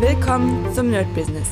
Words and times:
Willkommen 0.00 0.74
zum 0.74 0.90
Nerd 0.90 1.12
Business. 1.14 1.50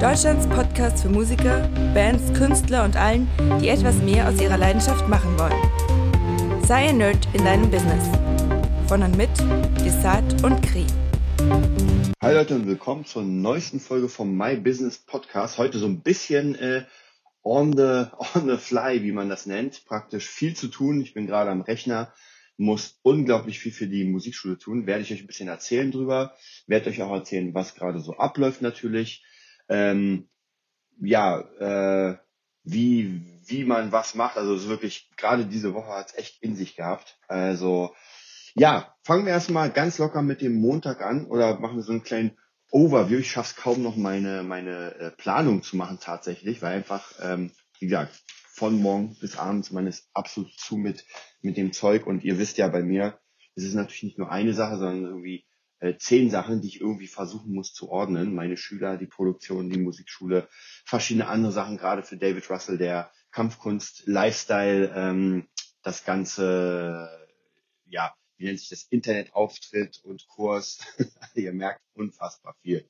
Deutschlands 0.00 0.46
Podcast 0.46 1.02
für 1.02 1.08
Musiker, 1.08 1.68
Bands, 1.92 2.32
Künstler 2.32 2.84
und 2.84 2.96
allen, 2.96 3.28
die 3.60 3.70
etwas 3.70 3.96
mehr 3.96 4.28
aus 4.28 4.40
ihrer 4.40 4.56
Leidenschaft 4.56 5.08
machen 5.08 5.36
wollen. 5.36 6.62
Sei 6.64 6.90
ein 6.90 6.98
Nerd 6.98 7.26
in 7.32 7.44
deinem 7.44 7.68
Business. 7.72 8.06
Von 8.86 9.02
und 9.02 9.16
mit 9.16 9.30
Desart 9.84 10.44
und 10.44 10.62
Kri. 10.62 10.86
Hi 12.22 12.32
Leute 12.32 12.54
und 12.54 12.68
willkommen 12.68 13.04
zur 13.04 13.24
neuesten 13.24 13.80
Folge 13.80 14.08
vom 14.08 14.36
My 14.36 14.54
Business 14.54 14.98
Podcast. 14.98 15.58
Heute 15.58 15.78
so 15.78 15.86
ein 15.86 16.02
bisschen 16.02 16.54
äh, 16.54 16.84
on 17.42 17.76
the 17.76 18.04
on 18.36 18.48
the 18.48 18.58
fly, 18.58 19.02
wie 19.02 19.10
man 19.10 19.28
das 19.28 19.46
nennt. 19.46 19.84
Praktisch 19.86 20.28
viel 20.28 20.54
zu 20.54 20.68
tun. 20.68 21.00
Ich 21.00 21.14
bin 21.14 21.26
gerade 21.26 21.50
am 21.50 21.62
Rechner 21.62 22.12
muss 22.56 22.98
unglaublich 23.02 23.58
viel 23.58 23.72
für 23.72 23.86
die 23.86 24.04
Musikschule 24.04 24.58
tun. 24.58 24.86
Werde 24.86 25.02
ich 25.02 25.12
euch 25.12 25.20
ein 25.20 25.26
bisschen 25.26 25.48
erzählen 25.48 25.90
drüber. 25.90 26.36
Werde 26.66 26.90
euch 26.90 27.02
auch 27.02 27.12
erzählen, 27.12 27.54
was 27.54 27.74
gerade 27.74 28.00
so 28.00 28.16
abläuft 28.16 28.62
natürlich. 28.62 29.24
Ähm, 29.68 30.28
ja, 31.00 31.40
äh, 31.40 32.16
wie, 32.64 33.22
wie 33.46 33.64
man 33.64 33.92
was 33.92 34.14
macht. 34.14 34.36
Also 34.36 34.54
es 34.54 34.62
ist 34.62 34.68
wirklich, 34.68 35.10
gerade 35.16 35.46
diese 35.46 35.74
Woche 35.74 35.92
hat 35.92 36.10
es 36.10 36.18
echt 36.18 36.42
in 36.42 36.54
sich 36.54 36.76
gehabt. 36.76 37.18
Also 37.28 37.94
ja, 38.54 38.94
fangen 39.02 39.24
wir 39.24 39.32
erstmal 39.32 39.70
ganz 39.70 39.98
locker 39.98 40.22
mit 40.22 40.42
dem 40.42 40.54
Montag 40.54 41.00
an 41.00 41.26
oder 41.26 41.58
machen 41.58 41.76
wir 41.76 41.82
so 41.82 41.92
einen 41.92 42.02
kleinen 42.02 42.38
Overview. 42.70 43.18
Ich 43.18 43.30
schaffe 43.30 43.54
es 43.54 43.62
kaum 43.62 43.82
noch 43.82 43.96
meine, 43.96 44.42
meine 44.42 44.94
äh, 44.96 45.10
Planung 45.10 45.62
zu 45.62 45.76
machen 45.76 45.98
tatsächlich, 46.00 46.62
weil 46.62 46.76
einfach, 46.76 47.12
ähm, 47.20 47.50
wie 47.78 47.86
gesagt, 47.86 48.22
von 48.52 48.80
morgen 48.80 49.16
bis 49.18 49.36
abends, 49.36 49.70
man 49.70 49.86
ist 49.86 50.08
absolut 50.12 50.52
zu 50.52 50.76
mit, 50.76 51.06
mit 51.40 51.56
dem 51.56 51.72
Zeug. 51.72 52.06
Und 52.06 52.22
ihr 52.22 52.38
wisst 52.38 52.58
ja 52.58 52.68
bei 52.68 52.82
mir, 52.82 53.18
es 53.54 53.64
ist 53.64 53.74
natürlich 53.74 54.02
nicht 54.02 54.18
nur 54.18 54.30
eine 54.30 54.52
Sache, 54.52 54.76
sondern 54.76 55.04
irgendwie 55.04 55.46
äh, 55.80 55.96
zehn 55.96 56.30
Sachen, 56.30 56.60
die 56.60 56.68
ich 56.68 56.80
irgendwie 56.80 57.06
versuchen 57.06 57.54
muss 57.54 57.72
zu 57.72 57.88
ordnen. 57.88 58.34
Meine 58.34 58.58
Schüler, 58.58 58.98
die 58.98 59.06
Produktion, 59.06 59.70
die 59.70 59.80
Musikschule, 59.80 60.48
verschiedene 60.84 61.28
andere 61.28 61.52
Sachen, 61.52 61.78
gerade 61.78 62.02
für 62.02 62.18
David 62.18 62.48
Russell, 62.50 62.76
der 62.76 63.10
Kampfkunst, 63.30 64.02
Lifestyle, 64.06 64.92
ähm, 64.94 65.48
das 65.82 66.04
ganze, 66.04 67.08
ja, 67.86 68.14
wie 68.36 68.44
nennt 68.44 68.60
sich 68.60 68.68
das, 68.68 68.84
Internetauftritt 68.84 70.02
und 70.04 70.26
Kurs. 70.28 70.78
ihr 71.34 71.54
merkt 71.54 71.80
unfassbar 71.94 72.54
viel. 72.60 72.86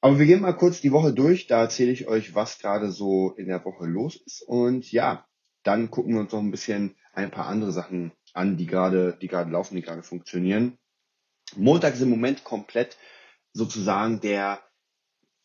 Aber 0.00 0.18
wir 0.18 0.26
gehen 0.26 0.40
mal 0.40 0.56
kurz 0.56 0.80
die 0.80 0.92
Woche 0.92 1.12
durch. 1.12 1.46
Da 1.46 1.60
erzähle 1.60 1.92
ich 1.92 2.08
euch, 2.08 2.34
was 2.34 2.58
gerade 2.58 2.90
so 2.90 3.34
in 3.36 3.48
der 3.48 3.64
Woche 3.64 3.86
los 3.86 4.16
ist. 4.16 4.42
Und 4.42 4.90
ja, 4.92 5.26
dann 5.62 5.90
gucken 5.90 6.14
wir 6.14 6.20
uns 6.20 6.32
noch 6.32 6.40
ein 6.40 6.50
bisschen 6.50 6.96
ein 7.12 7.30
paar 7.30 7.46
andere 7.46 7.72
Sachen 7.72 8.12
an, 8.32 8.56
die 8.56 8.66
gerade, 8.66 9.18
die 9.20 9.28
gerade 9.28 9.50
laufen, 9.50 9.76
die 9.76 9.82
gerade 9.82 10.02
funktionieren. 10.02 10.78
Montag 11.56 11.94
ist 11.94 12.00
im 12.00 12.10
Moment 12.10 12.44
komplett 12.44 12.96
sozusagen 13.52 14.20
der 14.20 14.60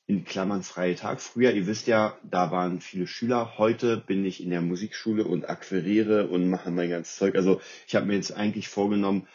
in 0.07 0.23
Klammern 0.23 0.61
freie 0.61 0.95
Tag. 0.95 1.19
Früher, 1.19 1.51
ihr 1.51 1.65
wisst 1.65 1.87
ja, 1.87 2.17
da 2.23 2.51
waren 2.51 2.79
viele 2.79 3.07
Schüler. 3.07 3.57
Heute 3.57 3.97
bin 3.97 4.23
ich 4.23 4.41
in 4.41 4.51
der 4.51 4.61
Musikschule 4.61 5.25
und 5.25 5.49
akquiriere 5.49 6.27
und 6.27 6.47
mache 6.47 6.69
mein 6.69 6.91
ganzes 6.91 7.15
Zeug. 7.15 7.35
Also 7.35 7.59
ich 7.87 7.95
habe 7.95 8.05
mir 8.05 8.13
jetzt 8.13 8.31
eigentlich 8.31 8.67
vorgenommen, 8.67 9.27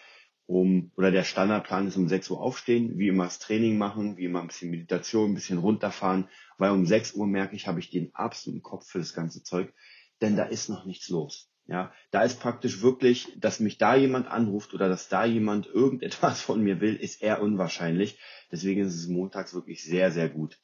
um, 0.50 0.90
oder 0.96 1.12
der 1.12 1.22
Standardplan 1.22 1.86
ist 1.86 1.96
um 1.96 2.08
6 2.08 2.28
Uhr 2.30 2.40
aufstehen, 2.40 2.98
wie 2.98 3.06
immer 3.06 3.24
das 3.24 3.38
Training 3.38 3.78
machen, 3.78 4.16
wie 4.16 4.24
immer 4.24 4.40
ein 4.40 4.48
bisschen 4.48 4.70
Meditation, 4.70 5.30
ein 5.30 5.34
bisschen 5.34 5.58
runterfahren, 5.58 6.28
weil 6.58 6.72
um 6.72 6.84
6 6.84 7.14
Uhr 7.14 7.28
merke 7.28 7.54
ich, 7.54 7.68
habe 7.68 7.78
ich 7.78 7.90
den 7.90 8.12
absoluten 8.14 8.60
Kopf 8.60 8.88
für 8.88 8.98
das 8.98 9.14
ganze 9.14 9.44
Zeug, 9.44 9.72
denn 10.20 10.36
da 10.36 10.42
ist 10.44 10.68
noch 10.68 10.84
nichts 10.84 11.08
los. 11.08 11.48
Ja, 11.68 11.92
da 12.10 12.22
ist 12.24 12.40
praktisch 12.40 12.82
wirklich, 12.82 13.28
dass 13.38 13.60
mich 13.60 13.78
da 13.78 13.94
jemand 13.94 14.26
anruft 14.26 14.74
oder 14.74 14.88
dass 14.88 15.08
da 15.08 15.24
jemand 15.24 15.66
irgendetwas 15.68 16.40
von 16.42 16.60
mir 16.60 16.80
will, 16.80 16.96
ist 16.96 17.22
eher 17.22 17.40
unwahrscheinlich. 17.40 18.18
Deswegen 18.50 18.80
ist 18.80 18.96
es 18.96 19.06
montags 19.06 19.54
wirklich 19.54 19.84
sehr, 19.84 20.10
sehr 20.10 20.28
gut. 20.28 20.58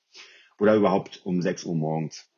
Oder 0.58 0.74
überhaupt 0.74 1.24
um 1.24 1.40
6 1.40 1.64
Uhr 1.64 1.76
morgens. 1.76 2.28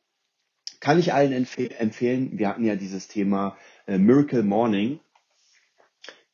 Kann 0.81 0.99
ich 0.99 1.13
allen 1.13 1.33
empfeh 1.33 1.69
empfehlen. 1.69 2.37
Wir 2.37 2.47
hatten 2.47 2.63
ja 2.63 2.75
dieses 2.75 3.07
Thema 3.07 3.57
äh, 3.87 3.97
Miracle 3.97 4.43
Morning 4.43 4.99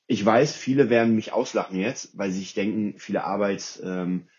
ich 0.07 0.23
weiß, 0.23 0.55
viele 0.55 0.89
werden 0.89 1.15
mich 1.15 1.33
auslachen 1.33 1.79
jetzt, 1.79 2.17
weil 2.17 2.31
sie 2.31 2.39
sich 2.39 2.53
denken, 2.53 2.99
viele 2.99 3.23
Arbeits, 3.23 3.81
ähm, 3.83 4.29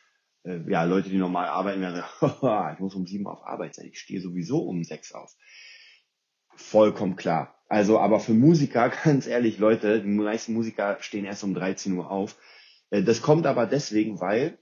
äh, 0.44 0.60
ja, 0.70 0.84
Leute, 0.84 1.10
die 1.10 1.18
normal 1.18 1.46
arbeiten, 1.46 1.80
werden 1.80 2.04
sagen, 2.20 2.72
ich 2.74 2.80
muss 2.80 2.94
um 2.94 3.06
sieben 3.06 3.26
auf 3.26 3.44
Arbeit 3.44 3.74
sein, 3.74 3.86
ich 3.86 3.98
stehe 3.98 4.20
sowieso 4.20 4.60
um 4.60 4.84
sechs 4.84 5.12
auf. 5.12 5.34
Vollkommen 6.54 7.16
klar. 7.16 7.54
Also, 7.68 7.98
aber 7.98 8.20
für 8.20 8.32
Musiker, 8.32 8.90
ganz 9.04 9.26
ehrlich, 9.26 9.58
Leute, 9.58 10.00
die 10.00 10.08
meisten 10.08 10.54
Musiker 10.54 10.98
stehen 11.00 11.24
erst 11.24 11.42
um 11.44 11.54
13 11.54 11.92
Uhr 11.94 12.10
auf. 12.10 12.36
Äh, 12.90 13.02
das 13.02 13.22
kommt 13.22 13.46
aber 13.46 13.66
deswegen, 13.66 14.20
weil 14.20 14.58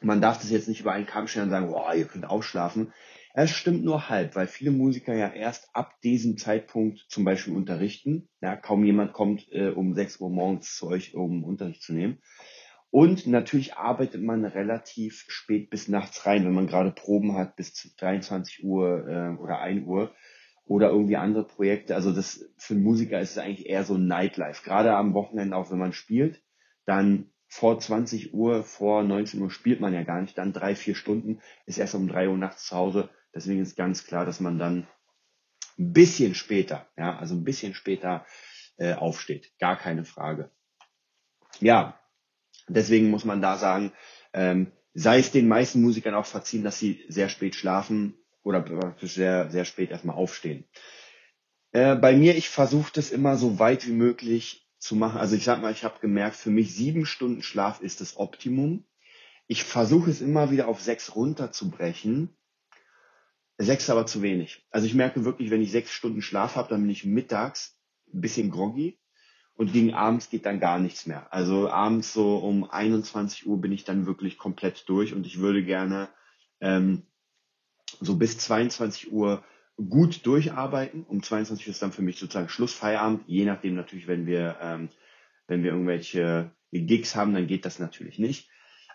man 0.00 0.20
darf 0.20 0.38
das 0.38 0.50
jetzt 0.50 0.68
nicht 0.68 0.80
über 0.80 0.92
einen 0.92 1.06
Kamm 1.06 1.28
stellen 1.28 1.46
und 1.46 1.50
sagen, 1.50 1.68
boah, 1.68 1.94
ihr 1.94 2.06
könnt 2.06 2.26
ausschlafen. 2.26 2.92
Es 3.36 3.50
stimmt 3.50 3.82
nur 3.84 4.08
halb, 4.08 4.36
weil 4.36 4.46
viele 4.46 4.70
Musiker 4.70 5.12
ja 5.12 5.28
erst 5.28 5.68
ab 5.74 6.00
diesem 6.02 6.38
Zeitpunkt 6.38 7.04
zum 7.08 7.24
Beispiel 7.24 7.52
unterrichten. 7.52 8.28
Ja, 8.40 8.54
kaum 8.54 8.84
jemand 8.84 9.12
kommt 9.12 9.50
äh, 9.50 9.70
um 9.70 9.92
6 9.92 10.20
Uhr 10.20 10.30
morgens 10.30 10.76
zu 10.76 10.86
euch, 10.86 11.16
um 11.16 11.42
Unterricht 11.42 11.82
zu 11.82 11.94
nehmen. 11.94 12.22
Und 12.90 13.26
natürlich 13.26 13.74
arbeitet 13.74 14.22
man 14.22 14.44
relativ 14.44 15.24
spät 15.26 15.68
bis 15.68 15.88
nachts 15.88 16.24
rein, 16.26 16.44
wenn 16.44 16.54
man 16.54 16.68
gerade 16.68 16.92
Proben 16.92 17.34
hat 17.34 17.56
bis 17.56 17.96
23 17.96 18.62
Uhr 18.62 19.08
äh, 19.08 19.42
oder 19.42 19.58
1 19.58 19.84
Uhr 19.84 20.14
oder 20.64 20.90
irgendwie 20.90 21.16
andere 21.16 21.44
Projekte. 21.44 21.96
Also 21.96 22.12
das 22.12 22.48
für 22.56 22.76
Musiker 22.76 23.18
ist 23.18 23.32
es 23.32 23.38
eigentlich 23.38 23.66
eher 23.66 23.82
so 23.82 23.94
ein 23.94 24.06
Nightlife. 24.06 24.62
Gerade 24.62 24.94
am 24.94 25.12
Wochenende 25.12 25.56
auch, 25.56 25.72
wenn 25.72 25.78
man 25.78 25.92
spielt, 25.92 26.40
dann 26.86 27.32
vor 27.48 27.80
20 27.80 28.32
Uhr, 28.32 28.62
vor 28.62 29.02
19 29.02 29.42
Uhr 29.42 29.50
spielt 29.50 29.80
man 29.80 29.92
ja 29.92 30.04
gar 30.04 30.20
nicht, 30.20 30.38
dann 30.38 30.52
drei, 30.52 30.76
vier 30.76 30.94
Stunden, 30.94 31.40
ist 31.66 31.78
erst 31.78 31.96
um 31.96 32.06
drei 32.06 32.28
Uhr 32.28 32.38
nachts 32.38 32.66
zu 32.66 32.76
Hause, 32.76 33.10
Deswegen 33.34 33.60
ist 33.60 33.76
ganz 33.76 34.04
klar, 34.06 34.24
dass 34.24 34.40
man 34.40 34.58
dann 34.58 34.86
ein 35.78 35.92
bisschen 35.92 36.34
später, 36.34 36.86
ja, 36.96 37.16
also 37.18 37.34
ein 37.34 37.44
bisschen 37.44 37.74
später 37.74 38.24
äh, 38.76 38.94
aufsteht. 38.94 39.52
Gar 39.58 39.76
keine 39.76 40.04
Frage. 40.04 40.50
Ja, 41.60 41.98
deswegen 42.68 43.10
muss 43.10 43.24
man 43.24 43.42
da 43.42 43.56
sagen, 43.56 43.92
ähm, 44.32 44.72
sei 44.94 45.18
es 45.18 45.32
den 45.32 45.48
meisten 45.48 45.82
Musikern 45.82 46.14
auch 46.14 46.26
verziehen, 46.26 46.64
dass 46.64 46.78
sie 46.78 47.04
sehr 47.08 47.28
spät 47.28 47.56
schlafen 47.56 48.14
oder 48.42 48.94
sehr, 49.00 49.50
sehr 49.50 49.64
spät 49.64 49.90
erstmal 49.90 50.16
aufstehen. 50.16 50.64
Äh, 51.72 51.96
bei 51.96 52.14
mir, 52.14 52.36
ich 52.36 52.48
versuche 52.48 52.92
das 52.94 53.10
immer 53.10 53.36
so 53.36 53.58
weit 53.58 53.86
wie 53.86 53.92
möglich 53.92 54.68
zu 54.78 54.94
machen. 54.94 55.18
Also 55.18 55.34
ich 55.34 55.44
sag 55.44 55.60
mal, 55.60 55.72
ich 55.72 55.82
habe 55.82 55.98
gemerkt, 56.00 56.36
für 56.36 56.50
mich 56.50 56.74
sieben 56.74 57.06
Stunden 57.06 57.42
Schlaf 57.42 57.80
ist 57.80 58.00
das 58.00 58.16
Optimum. 58.16 58.84
Ich 59.46 59.64
versuche 59.64 60.10
es 60.10 60.20
immer 60.20 60.50
wieder 60.50 60.68
auf 60.68 60.80
sechs 60.80 61.16
runterzubrechen, 61.16 62.36
Sechs 63.56 63.88
aber 63.88 64.06
zu 64.06 64.22
wenig. 64.22 64.66
Also 64.70 64.86
ich 64.86 64.94
merke 64.94 65.24
wirklich, 65.24 65.50
wenn 65.50 65.62
ich 65.62 65.70
sechs 65.70 65.92
Stunden 65.92 66.22
Schlaf 66.22 66.56
habe, 66.56 66.70
dann 66.70 66.82
bin 66.82 66.90
ich 66.90 67.04
mittags 67.04 67.78
ein 68.12 68.20
bisschen 68.20 68.50
groggy 68.50 68.98
und 69.54 69.72
gegen 69.72 69.94
abends 69.94 70.28
geht 70.28 70.46
dann 70.46 70.58
gar 70.58 70.78
nichts 70.80 71.06
mehr. 71.06 71.32
Also 71.32 71.70
abends 71.70 72.12
so 72.12 72.38
um 72.38 72.68
21 72.68 73.46
Uhr 73.46 73.60
bin 73.60 73.72
ich 73.72 73.84
dann 73.84 74.06
wirklich 74.06 74.38
komplett 74.38 74.88
durch 74.88 75.14
und 75.14 75.26
ich 75.26 75.38
würde 75.38 75.64
gerne 75.64 76.08
ähm, 76.60 77.02
so 78.00 78.16
bis 78.16 78.38
22 78.38 79.12
Uhr 79.12 79.44
gut 79.76 80.26
durcharbeiten. 80.26 81.04
Um 81.04 81.22
22 81.22 81.66
Uhr 81.66 81.70
ist 81.70 81.82
dann 81.82 81.92
für 81.92 82.02
mich 82.02 82.18
sozusagen 82.18 82.48
Schlussfeierabend, 82.48 83.22
je 83.26 83.44
nachdem 83.44 83.74
natürlich, 83.76 84.08
wenn 84.08 84.26
wir, 84.26 84.56
ähm, 84.60 84.88
wenn 85.46 85.62
wir 85.62 85.70
irgendwelche 85.70 86.50
Gigs 86.72 87.14
haben, 87.14 87.34
dann 87.34 87.46
geht 87.46 87.64
das 87.64 87.78
natürlich 87.78 88.18
nicht. 88.18 88.48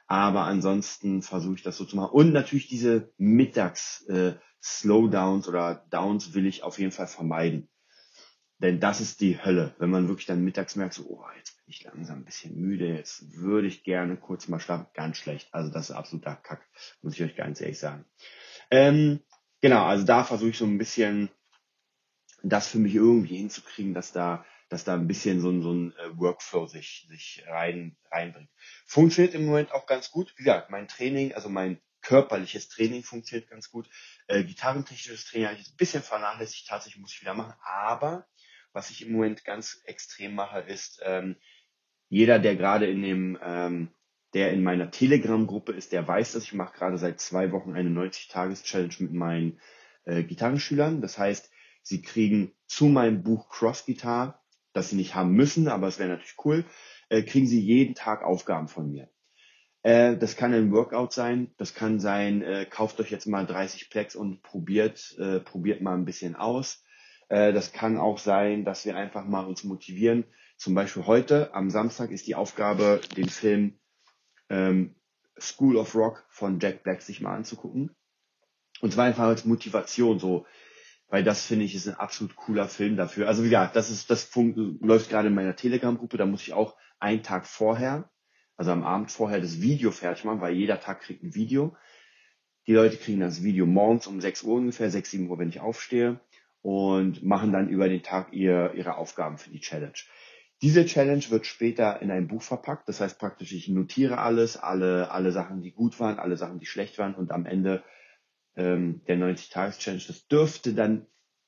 Aber 0.07 0.43
ansonsten 0.43 1.21
versuche 1.21 1.55
ich 1.55 1.63
das 1.63 1.77
so 1.77 1.85
zu 1.85 1.95
machen. 1.95 2.11
Und 2.11 2.33
natürlich 2.33 2.67
diese 2.67 3.13
Mittags, 3.17 4.05
äh, 4.07 4.33
Slowdowns 4.61 5.47
oder 5.47 5.85
Downs 5.89 6.33
will 6.33 6.45
ich 6.45 6.63
auf 6.63 6.79
jeden 6.79 6.91
Fall 6.91 7.07
vermeiden. 7.07 7.69
Denn 8.59 8.81
das 8.81 8.99
ist 8.99 9.21
die 9.21 9.41
Hölle, 9.41 9.73
wenn 9.79 9.89
man 9.89 10.09
wirklich 10.09 10.25
dann 10.25 10.43
mittags 10.43 10.75
merkt, 10.75 10.93
so, 10.93 11.05
oh, 11.07 11.25
jetzt 11.37 11.55
bin 11.57 11.65
ich 11.67 11.83
langsam 11.85 12.19
ein 12.19 12.25
bisschen 12.25 12.59
müde, 12.59 12.87
jetzt 12.87 13.37
würde 13.37 13.67
ich 13.67 13.83
gerne 13.85 14.17
kurz 14.17 14.49
mal 14.49 14.59
schlafen. 14.59 14.87
Ganz 14.93 15.17
schlecht. 15.17 15.53
Also 15.53 15.71
das 15.71 15.89
ist 15.89 15.95
absoluter 15.95 16.35
Kack, 16.35 16.67
muss 17.01 17.13
ich 17.13 17.23
euch 17.23 17.37
ganz 17.37 17.61
ehrlich 17.61 17.79
sagen. 17.79 18.05
Ähm, 18.69 19.21
genau, 19.61 19.85
also 19.85 20.05
da 20.05 20.25
versuche 20.25 20.49
ich 20.49 20.57
so 20.57 20.65
ein 20.65 20.77
bisschen 20.77 21.29
das 22.43 22.67
für 22.67 22.79
mich 22.79 22.95
irgendwie 22.95 23.37
hinzukriegen, 23.37 23.93
dass 23.93 24.11
da, 24.11 24.45
dass 24.67 24.83
da 24.83 24.93
ein 24.93 25.07
bisschen 25.07 25.39
so 25.39 25.49
ein, 25.49 25.61
so 25.61 25.71
ein 25.71 25.93
äh, 25.93 26.17
Workflow 26.17 26.67
sich, 26.67 27.05
sich 27.07 27.43
rein, 27.47 27.97
reinbringt. 28.11 28.49
Funktioniert 28.85 29.35
im 29.35 29.45
Moment 29.45 29.71
auch 29.71 29.85
ganz 29.85 30.11
gut. 30.11 30.33
Wie 30.37 30.43
gesagt, 30.43 30.69
mein 30.69 30.87
Training, 30.89 31.33
also 31.33 31.47
mein 31.47 31.79
körperliches 32.01 32.69
Training 32.69 33.03
funktioniert 33.03 33.49
ganz 33.49 33.69
gut. 33.69 33.89
Äh, 34.27 34.43
gitarrentechnisches 34.43 35.25
Training 35.25 35.47
habe 35.47 35.59
ich 35.59 35.69
ein 35.69 35.77
bisschen 35.77 36.03
vernachlässigt, 36.03 36.67
tatsächlich 36.67 37.01
muss 37.01 37.13
ich 37.13 37.21
wieder 37.21 37.33
machen. 37.33 37.53
Aber 37.63 38.27
was 38.73 38.89
ich 38.89 39.05
im 39.05 39.13
Moment 39.13 39.43
ganz 39.43 39.81
extrem 39.85 40.35
mache, 40.35 40.59
ist, 40.61 41.01
ähm, 41.03 41.35
jeder, 42.07 42.39
der 42.39 42.55
gerade 42.55 42.87
in 42.87 43.01
dem, 43.01 43.39
ähm, 43.41 43.89
der 44.33 44.51
in 44.51 44.63
meiner 44.63 44.91
Telegram-Gruppe 44.91 45.71
ist, 45.71 45.91
der 45.91 46.07
weiß, 46.07 46.33
dass 46.33 46.43
ich 46.43 46.53
mache 46.53 46.77
gerade 46.77 46.97
seit 46.97 47.19
zwei 47.19 47.51
Wochen 47.51 47.73
eine 47.73 47.89
90-Tages-Challenge 47.89 48.95
mit 48.99 49.13
meinen 49.13 49.59
äh, 50.05 50.23
Gitarrenschülern. 50.23 51.01
Das 51.01 51.17
heißt, 51.17 51.51
sie 51.81 52.01
kriegen 52.01 52.53
zu 52.67 52.85
meinem 52.85 53.23
Buch 53.23 53.49
Cross 53.49 53.85
Guitar, 53.85 54.43
das 54.73 54.89
sie 54.89 54.95
nicht 54.95 55.15
haben 55.15 55.31
müssen, 55.31 55.67
aber 55.67 55.87
es 55.87 55.99
wäre 55.99 56.09
natürlich 56.09 56.37
cool, 56.45 56.65
äh, 57.09 57.23
kriegen 57.23 57.47
sie 57.47 57.59
jeden 57.59 57.95
Tag 57.95 58.23
Aufgaben 58.23 58.67
von 58.67 58.91
mir. 58.91 59.09
Äh, 59.83 60.17
das 60.17 60.35
kann 60.35 60.53
ein 60.53 60.71
Workout 60.71 61.13
sein, 61.13 61.53
das 61.57 61.73
kann 61.73 61.99
sein, 61.99 62.41
äh, 62.41 62.65
kauft 62.69 62.99
euch 62.99 63.11
jetzt 63.11 63.27
mal 63.27 63.45
30 63.45 63.89
Plex 63.89 64.15
und 64.15 64.41
probiert, 64.41 65.15
äh, 65.19 65.39
probiert 65.39 65.81
mal 65.81 65.95
ein 65.95 66.05
bisschen 66.05 66.35
aus. 66.35 66.83
Äh, 67.29 67.53
das 67.53 67.71
kann 67.71 67.97
auch 67.97 68.17
sein, 68.17 68.65
dass 68.65 68.85
wir 68.85 68.95
einfach 68.97 69.25
mal 69.25 69.45
uns 69.45 69.63
motivieren. 69.63 70.25
Zum 70.57 70.73
Beispiel 70.73 71.05
heute, 71.05 71.53
am 71.53 71.69
Samstag, 71.69 72.11
ist 72.11 72.27
die 72.27 72.35
Aufgabe, 72.35 72.99
den 73.15 73.29
Film 73.29 73.79
ähm, 74.49 74.95
School 75.39 75.77
of 75.77 75.95
Rock 75.95 76.25
von 76.29 76.59
Jack 76.59 76.83
Black 76.83 77.01
sich 77.01 77.21
mal 77.21 77.35
anzugucken. 77.35 77.95
Und 78.81 78.93
zwar 78.93 79.05
einfach 79.05 79.25
als 79.25 79.45
Motivation, 79.45 80.19
so, 80.19 80.45
weil 81.07 81.23
das 81.23 81.45
finde 81.45 81.65
ich 81.65 81.75
ist 81.75 81.87
ein 81.87 81.95
absolut 81.95 82.35
cooler 82.35 82.67
Film 82.67 82.97
dafür. 82.97 83.27
Also 83.27 83.43
ja, 83.43 83.67
das 83.73 83.89
ist, 83.89 84.09
das 84.09 84.25
Punkt, 84.25 84.57
läuft 84.81 85.09
gerade 85.09 85.29
in 85.29 85.33
meiner 85.33 85.55
Telegram-Gruppe, 85.55 86.17
da 86.17 86.25
muss 86.25 86.41
ich 86.41 86.53
auch 86.53 86.75
einen 86.99 87.23
Tag 87.23 87.47
vorher, 87.47 88.09
also 88.59 88.71
am 88.71 88.83
Abend 88.83 89.09
vorher 89.09 89.39
das 89.39 89.61
Video 89.61 89.89
fertig 89.89 90.25
machen, 90.25 90.41
weil 90.41 90.53
jeder 90.53 90.81
Tag 90.81 90.99
kriegt 90.99 91.23
ein 91.23 91.33
Video. 91.33 91.77
Die 92.67 92.73
Leute 92.73 92.97
kriegen 92.97 93.21
das 93.21 93.41
Video 93.41 93.65
morgens 93.65 94.05
um 94.05 94.19
6 94.19 94.43
Uhr 94.43 94.57
ungefähr, 94.57 94.91
6, 94.91 95.11
7 95.11 95.29
Uhr, 95.29 95.39
wenn 95.39 95.47
ich 95.47 95.61
aufstehe 95.61 96.19
und 96.61 97.23
machen 97.23 97.53
dann 97.53 97.69
über 97.69 97.87
den 97.87 98.03
Tag 98.03 98.33
ihr, 98.33 98.73
ihre 98.75 98.97
Aufgaben 98.97 99.37
für 99.37 99.49
die 99.49 99.61
Challenge. 99.61 99.93
Diese 100.61 100.85
Challenge 100.85 101.23
wird 101.29 101.45
später 101.45 102.01
in 102.01 102.11
ein 102.11 102.27
Buch 102.27 102.41
verpackt. 102.41 102.89
Das 102.89 102.99
heißt 102.99 103.17
praktisch, 103.17 103.53
ich 103.53 103.69
notiere 103.69 104.17
alles, 104.17 104.57
alle, 104.57 105.09
alle 105.09 105.31
Sachen, 105.31 105.61
die 105.61 105.71
gut 105.71 105.97
waren, 106.01 106.19
alle 106.19 106.35
Sachen, 106.35 106.59
die 106.59 106.65
schlecht 106.65 106.99
waren 106.99 107.15
und 107.15 107.31
am 107.31 107.45
Ende 107.45 107.81
ähm, 108.57 108.99
der 109.07 109.15
90-Tages-Challenge, 109.19 110.03
das 110.05 110.27
dürfte 110.27 110.73
dann 110.73 111.05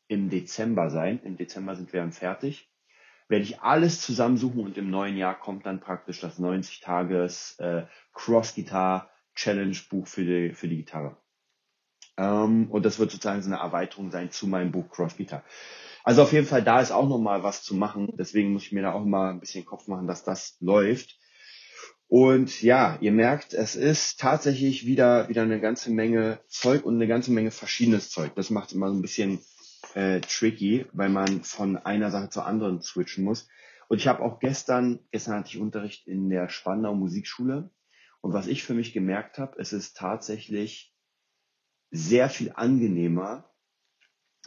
im 0.08 0.30
Dezember 0.30 0.90
sein. 0.90 1.20
Im 1.26 1.36
Dezember 1.36 1.76
sind 1.76 1.92
wir 1.92 2.00
dann 2.00 2.14
fertig. 2.14 2.71
Werde 3.32 3.46
ich 3.46 3.62
alles 3.62 4.02
zusammensuchen 4.02 4.60
und 4.60 4.78
im 4.78 4.90
neuen 4.90 5.16
Jahr 5.16 5.40
kommt 5.40 5.66
dann 5.66 5.80
praktisch 5.80 6.20
das 6.20 6.38
90-Tages 6.38 7.60
äh, 7.60 7.84
Cross-Guitar-Challenge-Buch 8.12 10.06
für 10.06 10.26
die, 10.26 10.54
für 10.54 10.68
die 10.68 10.76
Gitarre. 10.76 11.16
Ähm, 12.18 12.70
und 12.70 12.84
das 12.86 13.00
wird 13.00 13.10
sozusagen 13.10 13.42
so 13.42 13.50
eine 13.50 13.62
Erweiterung 13.62 14.12
sein 14.12 14.32
zu 14.32 14.48
meinem 14.48 14.74
Buch 14.74 14.90
Cross 14.90 15.16
Guitar. 15.16 15.46
Also 16.04 16.24
auf 16.24 16.34
jeden 16.34 16.46
Fall, 16.46 16.62
da 16.62 16.82
ist 16.82 16.92
auch 16.92 17.08
nochmal 17.08 17.42
was 17.42 17.64
zu 17.64 17.74
machen. 17.74 18.10
Deswegen 18.18 18.52
muss 18.52 18.64
ich 18.64 18.74
mir 18.74 18.82
da 18.82 18.92
auch 18.92 19.06
mal 19.06 19.30
ein 19.30 19.40
bisschen 19.40 19.64
Kopf 19.64 19.88
machen, 19.88 20.08
dass 20.08 20.26
das 20.26 20.58
läuft. 20.60 21.18
Und 22.10 22.62
ja, 22.62 22.98
ihr 23.00 23.14
merkt, 23.14 23.54
es 23.54 23.78
ist 23.78 24.20
tatsächlich 24.20 24.86
wieder, 24.86 25.30
wieder 25.30 25.44
eine 25.44 25.62
ganze 25.62 25.90
Menge 25.90 26.42
Zeug 26.50 26.84
und 26.84 26.96
eine 26.96 27.08
ganze 27.08 27.32
Menge 27.32 27.52
verschiedenes 27.52 28.10
Zeug. 28.10 28.36
Das 28.36 28.50
macht 28.50 28.74
immer 28.74 28.90
so 28.90 28.96
ein 28.96 29.02
bisschen 29.02 29.40
äh, 29.94 30.22
tricky, 30.22 30.86
weil 30.94 31.10
man 31.10 31.44
von 31.44 31.78
einer 31.78 32.12
Sache 32.12 32.30
zur 32.30 32.46
anderen 32.46 32.82
switchen 32.82 33.24
muss. 33.24 33.48
Und 33.88 33.98
ich 33.98 34.08
habe 34.08 34.24
auch 34.24 34.40
gestern, 34.40 35.00
gestern 35.12 35.36
hatte 35.36 35.50
ich 35.50 35.60
Unterricht 35.60 36.08
in 36.08 36.30
der 36.30 36.50
Spandau 36.50 36.94
Musikschule. 36.96 37.70
Und 38.22 38.34
was 38.34 38.48
ich 38.48 38.64
für 38.64 38.74
mich 38.74 38.94
gemerkt 38.94 39.38
habe, 39.38 39.60
es 39.60 39.74
ist 39.74 39.98
tatsächlich 39.98 40.96
sehr 41.90 42.30
viel 42.30 42.54
angenehmer, 42.56 43.52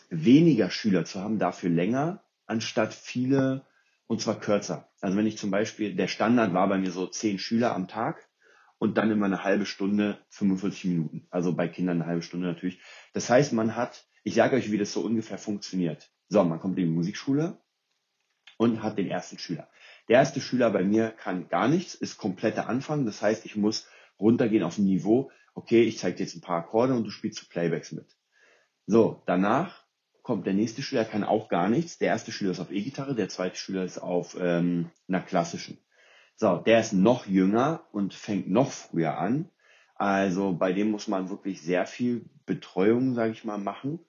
weniger 0.08 0.70
Schüler 0.70 1.04
zu 1.04 1.20
haben, 1.20 1.38
dafür 1.38 1.70
länger, 1.70 2.24
anstatt 2.46 2.94
viele 2.94 3.66
und 4.06 4.20
zwar 4.20 4.38
kürzer. 4.38 4.88
Also 5.00 5.16
wenn 5.16 5.26
ich 5.26 5.38
zum 5.38 5.50
Beispiel, 5.50 5.94
der 5.94 6.08
Standard 6.08 6.54
war 6.54 6.68
bei 6.68 6.78
mir 6.78 6.90
so 6.90 7.06
zehn 7.06 7.38
Schüler 7.38 7.74
am 7.74 7.88
Tag 7.88 8.28
und 8.78 8.96
dann 8.98 9.10
immer 9.10 9.26
eine 9.26 9.44
halbe 9.44 9.66
Stunde, 9.66 10.18
45 10.30 10.84
Minuten. 10.86 11.26
Also 11.30 11.54
bei 11.54 11.68
Kindern 11.68 12.02
eine 12.02 12.06
halbe 12.06 12.22
Stunde 12.22 12.46
natürlich. 12.46 12.80
Das 13.12 13.30
heißt, 13.30 13.52
man 13.52 13.76
hat, 13.76 14.06
ich 14.24 14.34
sage 14.34 14.56
euch, 14.56 14.72
wie 14.72 14.78
das 14.78 14.92
so 14.92 15.02
ungefähr 15.02 15.38
funktioniert. 15.38 16.10
So, 16.28 16.42
man 16.42 16.58
kommt 16.58 16.78
in 16.78 16.86
die 16.86 16.90
Musikschule 16.90 17.58
und 18.56 18.82
hat 18.82 18.98
den 18.98 19.08
ersten 19.08 19.38
Schüler. 19.38 19.68
Der 20.08 20.18
erste 20.18 20.40
Schüler 20.40 20.70
bei 20.70 20.82
mir 20.82 21.10
kann 21.10 21.48
gar 21.48 21.68
nichts, 21.68 21.94
ist 21.94 22.16
kompletter 22.16 22.68
Anfang. 22.68 23.06
Das 23.06 23.22
heißt, 23.22 23.44
ich 23.44 23.56
muss 23.56 23.86
runtergehen 24.18 24.62
auf 24.62 24.78
ein 24.78 24.84
Niveau, 24.84 25.30
okay, 25.54 25.82
ich 25.82 25.98
zeige 25.98 26.16
dir 26.16 26.24
jetzt 26.24 26.34
ein 26.34 26.40
paar 26.40 26.58
Akkorde 26.58 26.94
und 26.94 27.04
du 27.04 27.10
spielst 27.10 27.38
zu 27.38 27.48
Playbacks 27.48 27.92
mit. 27.92 28.06
So, 28.86 29.22
danach 29.26 29.84
kommt 30.22 30.46
der 30.46 30.54
nächste 30.54 30.82
Schüler, 30.82 31.04
kann 31.04 31.24
auch 31.24 31.48
gar 31.48 31.68
nichts. 31.68 31.98
Der 31.98 32.08
erste 32.08 32.32
Schüler 32.32 32.52
ist 32.52 32.60
auf 32.60 32.70
E-Gitarre, 32.70 33.14
der 33.14 33.28
zweite 33.28 33.56
Schüler 33.56 33.84
ist 33.84 33.98
auf 33.98 34.36
ähm, 34.40 34.90
einer 35.06 35.20
klassischen. 35.20 35.78
So, 36.36 36.56
der 36.56 36.80
ist 36.80 36.92
noch 36.92 37.26
jünger 37.26 37.86
und 37.92 38.14
fängt 38.14 38.48
noch 38.48 38.72
früher 38.72 39.18
an. 39.18 39.50
Also 39.94 40.52
bei 40.52 40.72
dem 40.72 40.90
muss 40.90 41.08
man 41.08 41.30
wirklich 41.30 41.62
sehr 41.62 41.86
viel 41.86 42.28
Betreuung, 42.46 43.14
sage 43.14 43.32
ich 43.32 43.44
mal, 43.44 43.58
machen. 43.58 44.00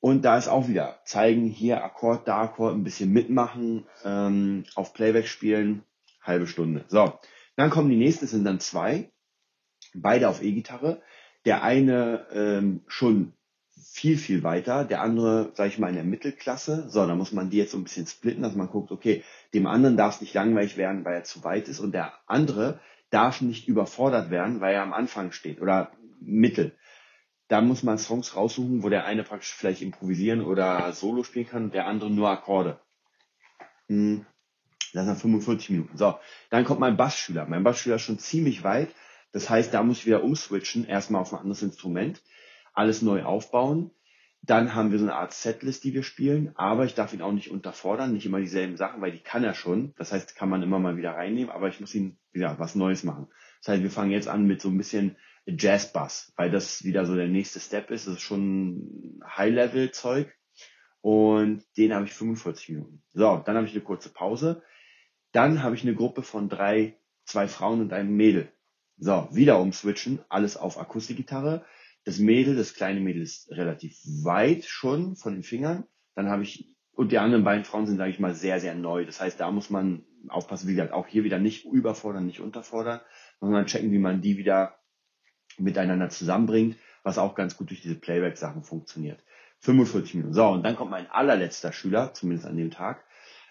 Und 0.00 0.24
da 0.24 0.38
ist 0.38 0.48
auch 0.48 0.66
wieder 0.66 0.98
zeigen, 1.04 1.46
hier 1.46 1.84
Akkord, 1.84 2.26
da 2.26 2.42
Akkord, 2.42 2.74
ein 2.74 2.84
bisschen 2.84 3.12
mitmachen, 3.12 3.86
ähm, 4.04 4.64
auf 4.74 4.94
Playback 4.94 5.28
spielen, 5.28 5.84
halbe 6.22 6.46
Stunde. 6.46 6.84
So, 6.88 7.18
dann 7.56 7.70
kommen 7.70 7.90
die 7.90 7.96
nächsten, 7.96 8.26
sind 8.26 8.44
dann 8.44 8.60
zwei 8.60 9.10
beide 9.94 10.28
auf 10.28 10.42
E-Gitarre. 10.42 11.02
Der 11.44 11.62
eine 11.62 12.26
ähm, 12.32 12.82
schon 12.86 13.32
viel, 13.92 14.18
viel 14.18 14.42
weiter, 14.42 14.84
der 14.84 15.00
andere, 15.00 15.52
sage 15.54 15.70
ich 15.70 15.78
mal, 15.78 15.88
in 15.88 15.94
der 15.94 16.04
Mittelklasse. 16.04 16.88
So, 16.90 17.06
da 17.06 17.14
muss 17.14 17.32
man 17.32 17.50
die 17.50 17.56
jetzt 17.56 17.72
so 17.72 17.78
ein 17.78 17.84
bisschen 17.84 18.06
splitten, 18.06 18.42
dass 18.42 18.54
man 18.54 18.68
guckt, 18.68 18.92
okay, 18.92 19.24
dem 19.54 19.66
anderen 19.66 19.96
darf 19.96 20.16
es 20.16 20.20
nicht 20.20 20.34
langweilig 20.34 20.76
werden, 20.76 21.04
weil 21.04 21.14
er 21.14 21.24
zu 21.24 21.44
weit 21.44 21.68
ist 21.68 21.80
und 21.80 21.92
der 21.92 22.12
andere 22.26 22.80
darf 23.10 23.40
nicht 23.40 23.68
überfordert 23.68 24.30
werden, 24.30 24.60
weil 24.60 24.74
er 24.74 24.82
am 24.82 24.92
Anfang 24.92 25.32
steht 25.32 25.60
oder 25.60 25.92
Mittel. 26.20 26.72
Da 27.50 27.60
muss 27.60 27.82
man 27.82 27.98
Songs 27.98 28.36
raussuchen, 28.36 28.84
wo 28.84 28.88
der 28.90 29.06
eine 29.06 29.24
praktisch 29.24 29.52
vielleicht 29.52 29.82
improvisieren 29.82 30.40
oder 30.40 30.92
Solo 30.92 31.24
spielen 31.24 31.48
kann 31.48 31.72
der 31.72 31.88
andere 31.88 32.08
nur 32.08 32.30
Akkorde. 32.30 32.78
Hm. 33.88 34.24
Das 34.92 35.04
sind 35.04 35.18
45 35.18 35.70
Minuten. 35.70 35.96
So, 35.96 36.16
dann 36.50 36.64
kommt 36.64 36.78
mein 36.78 36.96
Bassschüler. 36.96 37.46
Mein 37.46 37.64
Bassschüler 37.64 37.96
ist 37.96 38.02
schon 38.02 38.20
ziemlich 38.20 38.62
weit, 38.62 38.94
das 39.32 39.50
heißt, 39.50 39.74
da 39.74 39.82
muss 39.82 39.98
ich 39.98 40.06
wieder 40.06 40.22
umswitchen, 40.22 40.84
erstmal 40.84 41.22
auf 41.22 41.32
ein 41.32 41.40
anderes 41.40 41.62
Instrument, 41.62 42.22
alles 42.72 43.02
neu 43.02 43.24
aufbauen. 43.24 43.90
Dann 44.42 44.76
haben 44.76 44.92
wir 44.92 45.00
so 45.00 45.04
eine 45.04 45.16
Art 45.16 45.32
Setlist, 45.32 45.82
die 45.82 45.92
wir 45.92 46.04
spielen, 46.04 46.52
aber 46.54 46.84
ich 46.84 46.94
darf 46.94 47.12
ihn 47.12 47.20
auch 47.20 47.32
nicht 47.32 47.50
unterfordern, 47.50 48.12
nicht 48.12 48.26
immer 48.26 48.38
dieselben 48.38 48.76
Sachen, 48.76 49.00
weil 49.00 49.10
die 49.10 49.18
kann 49.18 49.42
er 49.42 49.54
schon. 49.54 49.92
Das 49.96 50.12
heißt, 50.12 50.36
kann 50.36 50.48
man 50.48 50.62
immer 50.62 50.78
mal 50.78 50.96
wieder 50.96 51.16
reinnehmen, 51.16 51.50
aber 51.50 51.68
ich 51.68 51.80
muss 51.80 51.96
ihn 51.96 52.16
wieder 52.30 52.60
was 52.60 52.76
Neues 52.76 53.02
machen. 53.02 53.26
Das 53.58 53.68
heißt, 53.74 53.82
wir 53.82 53.90
fangen 53.90 54.12
jetzt 54.12 54.28
an 54.28 54.46
mit 54.46 54.60
so 54.60 54.68
ein 54.68 54.78
bisschen 54.78 55.16
Jazz-Bass, 55.56 56.32
weil 56.36 56.50
das 56.50 56.84
wieder 56.84 57.06
so 57.06 57.14
der 57.14 57.28
nächste 57.28 57.60
Step 57.60 57.90
ist. 57.90 58.06
Das 58.06 58.14
ist 58.14 58.22
schon 58.22 59.20
High-Level-Zeug 59.24 60.32
und 61.00 61.64
den 61.76 61.94
habe 61.94 62.06
ich 62.06 62.12
45 62.12 62.70
Minuten. 62.70 63.02
So, 63.12 63.42
dann 63.44 63.56
habe 63.56 63.66
ich 63.66 63.72
eine 63.72 63.82
kurze 63.82 64.10
Pause. 64.10 64.62
Dann 65.32 65.62
habe 65.62 65.74
ich 65.74 65.82
eine 65.82 65.94
Gruppe 65.94 66.22
von 66.22 66.48
drei, 66.48 66.98
zwei 67.24 67.48
Frauen 67.48 67.80
und 67.80 67.92
einem 67.92 68.14
Mädel. 68.16 68.52
So, 68.98 69.28
wieder 69.32 69.60
umswitchen, 69.60 70.20
alles 70.28 70.56
auf 70.56 70.78
Akustikgitarre. 70.78 71.64
Das 72.04 72.18
Mädel, 72.18 72.56
das 72.56 72.74
kleine 72.74 73.00
Mädel 73.00 73.22
ist 73.22 73.50
relativ 73.50 73.98
weit 74.22 74.64
schon 74.64 75.16
von 75.16 75.34
den 75.34 75.42
Fingern. 75.42 75.84
Dann 76.14 76.28
habe 76.28 76.42
ich, 76.42 76.76
und 76.92 77.12
die 77.12 77.18
anderen 77.18 77.44
beiden 77.44 77.64
Frauen 77.64 77.86
sind, 77.86 77.96
sage 77.96 78.10
ich 78.10 78.18
mal, 78.18 78.34
sehr, 78.34 78.60
sehr 78.60 78.74
neu. 78.74 79.06
Das 79.06 79.20
heißt, 79.20 79.40
da 79.40 79.50
muss 79.50 79.70
man 79.70 80.04
aufpassen, 80.28 80.68
wie 80.68 80.72
gesagt, 80.72 80.92
auch 80.92 81.06
hier 81.06 81.24
wieder 81.24 81.38
nicht 81.38 81.64
überfordern, 81.64 82.26
nicht 82.26 82.40
unterfordern, 82.40 83.00
sondern 83.40 83.66
checken, 83.66 83.92
wie 83.92 83.98
man 83.98 84.20
die 84.20 84.36
wieder 84.36 84.79
miteinander 85.58 86.08
zusammenbringt, 86.10 86.76
was 87.02 87.18
auch 87.18 87.34
ganz 87.34 87.56
gut 87.56 87.70
durch 87.70 87.82
diese 87.82 87.96
Playback-Sachen 87.96 88.62
funktioniert. 88.62 89.22
45 89.60 90.14
Minuten. 90.14 90.34
So, 90.34 90.48
und 90.48 90.62
dann 90.62 90.76
kommt 90.76 90.90
mein 90.90 91.10
allerletzter 91.10 91.72
Schüler, 91.72 92.14
zumindest 92.14 92.46
an 92.46 92.56
dem 92.56 92.70
Tag. 92.70 93.04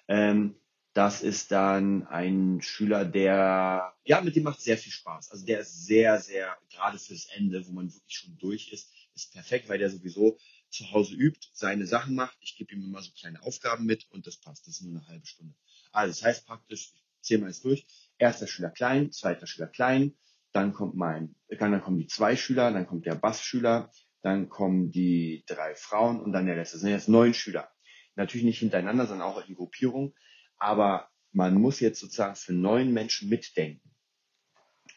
Ähm, 0.08 0.56
das 0.94 1.22
ist 1.22 1.52
dann 1.52 2.08
ein 2.08 2.62
Schüler, 2.62 3.06
der, 3.06 3.94
ja, 4.04 4.22
mit 4.22 4.36
dem 4.36 4.44
macht 4.44 4.60
sehr 4.60 4.78
viel 4.78 4.92
Spaß. 4.92 5.32
Also 5.32 5.46
der 5.46 5.60
ist 5.60 5.86
sehr, 5.86 6.20
sehr, 6.20 6.58
gerade 6.72 6.98
fürs 6.98 7.28
Ende, 7.36 7.66
wo 7.68 7.72
man 7.72 7.94
wirklich 7.94 8.18
schon 8.18 8.38
durch 8.38 8.72
ist, 8.72 8.92
ist 9.14 9.32
perfekt, 9.32 9.70
weil 9.70 9.78
der 9.78 9.90
sowieso 9.90 10.38
zu 10.70 10.92
Hause 10.92 11.16
übt, 11.16 11.48
seine 11.54 11.86
Sachen 11.86 12.16
macht. 12.16 12.38
Ich 12.42 12.58
gebe 12.58 12.74
ihm 12.74 12.84
immer 12.84 13.02
so 13.02 13.12
kleine 13.12 13.42
Aufgaben 13.44 13.86
mit 13.86 14.10
und 14.12 14.26
das 14.28 14.38
passt. 14.38 14.68
Das 14.68 14.76
ist 14.76 14.82
nur 14.82 15.00
eine 15.00 15.08
halbe 15.08 15.26
Stunde. 15.26 15.54
Also 15.92 16.12
das 16.12 16.24
heißt 16.24 16.46
praktisch, 16.46 16.94
ich 17.18 17.28
zähle 17.28 17.42
mal 17.42 17.48
jetzt 17.48 17.66
durch. 17.66 17.86
Erster 18.18 18.48
Schüler 18.48 18.70
klein, 18.70 19.12
zweiter 19.12 19.48
Schüler 19.48 19.68
klein, 19.68 20.16
dann 20.52 20.74
kommt 20.74 20.96
mein, 20.96 21.36
dann 21.48 21.82
kommen 21.82 21.98
die 21.98 22.08
zwei 22.08 22.36
Schüler, 22.36 22.72
dann 22.72 22.88
kommt 22.88 23.06
der 23.06 23.16
Bassschüler, 23.16 23.92
dann 24.22 24.50
kommen 24.50 24.92
die 24.92 25.44
drei 25.48 25.76
Frauen 25.76 26.20
und 26.20 26.32
dann 26.32 26.46
der 26.46 26.56
letzte. 26.56 26.76
Das 26.76 26.82
sind 26.82 26.92
jetzt 26.92 27.10
neun 27.10 27.34
Schüler. 27.34 27.70
Natürlich 28.16 28.46
nicht 28.46 28.60
hintereinander, 28.60 29.06
sondern 29.06 29.28
auch 29.28 29.48
in 29.48 29.56
Gruppierung. 29.56 30.14
Aber 30.58 31.10
man 31.32 31.54
muss 31.56 31.80
jetzt 31.80 32.00
sozusagen 32.00 32.36
für 32.36 32.54
neun 32.54 32.92
Menschen 32.92 33.30
mitdenken. 33.30 33.90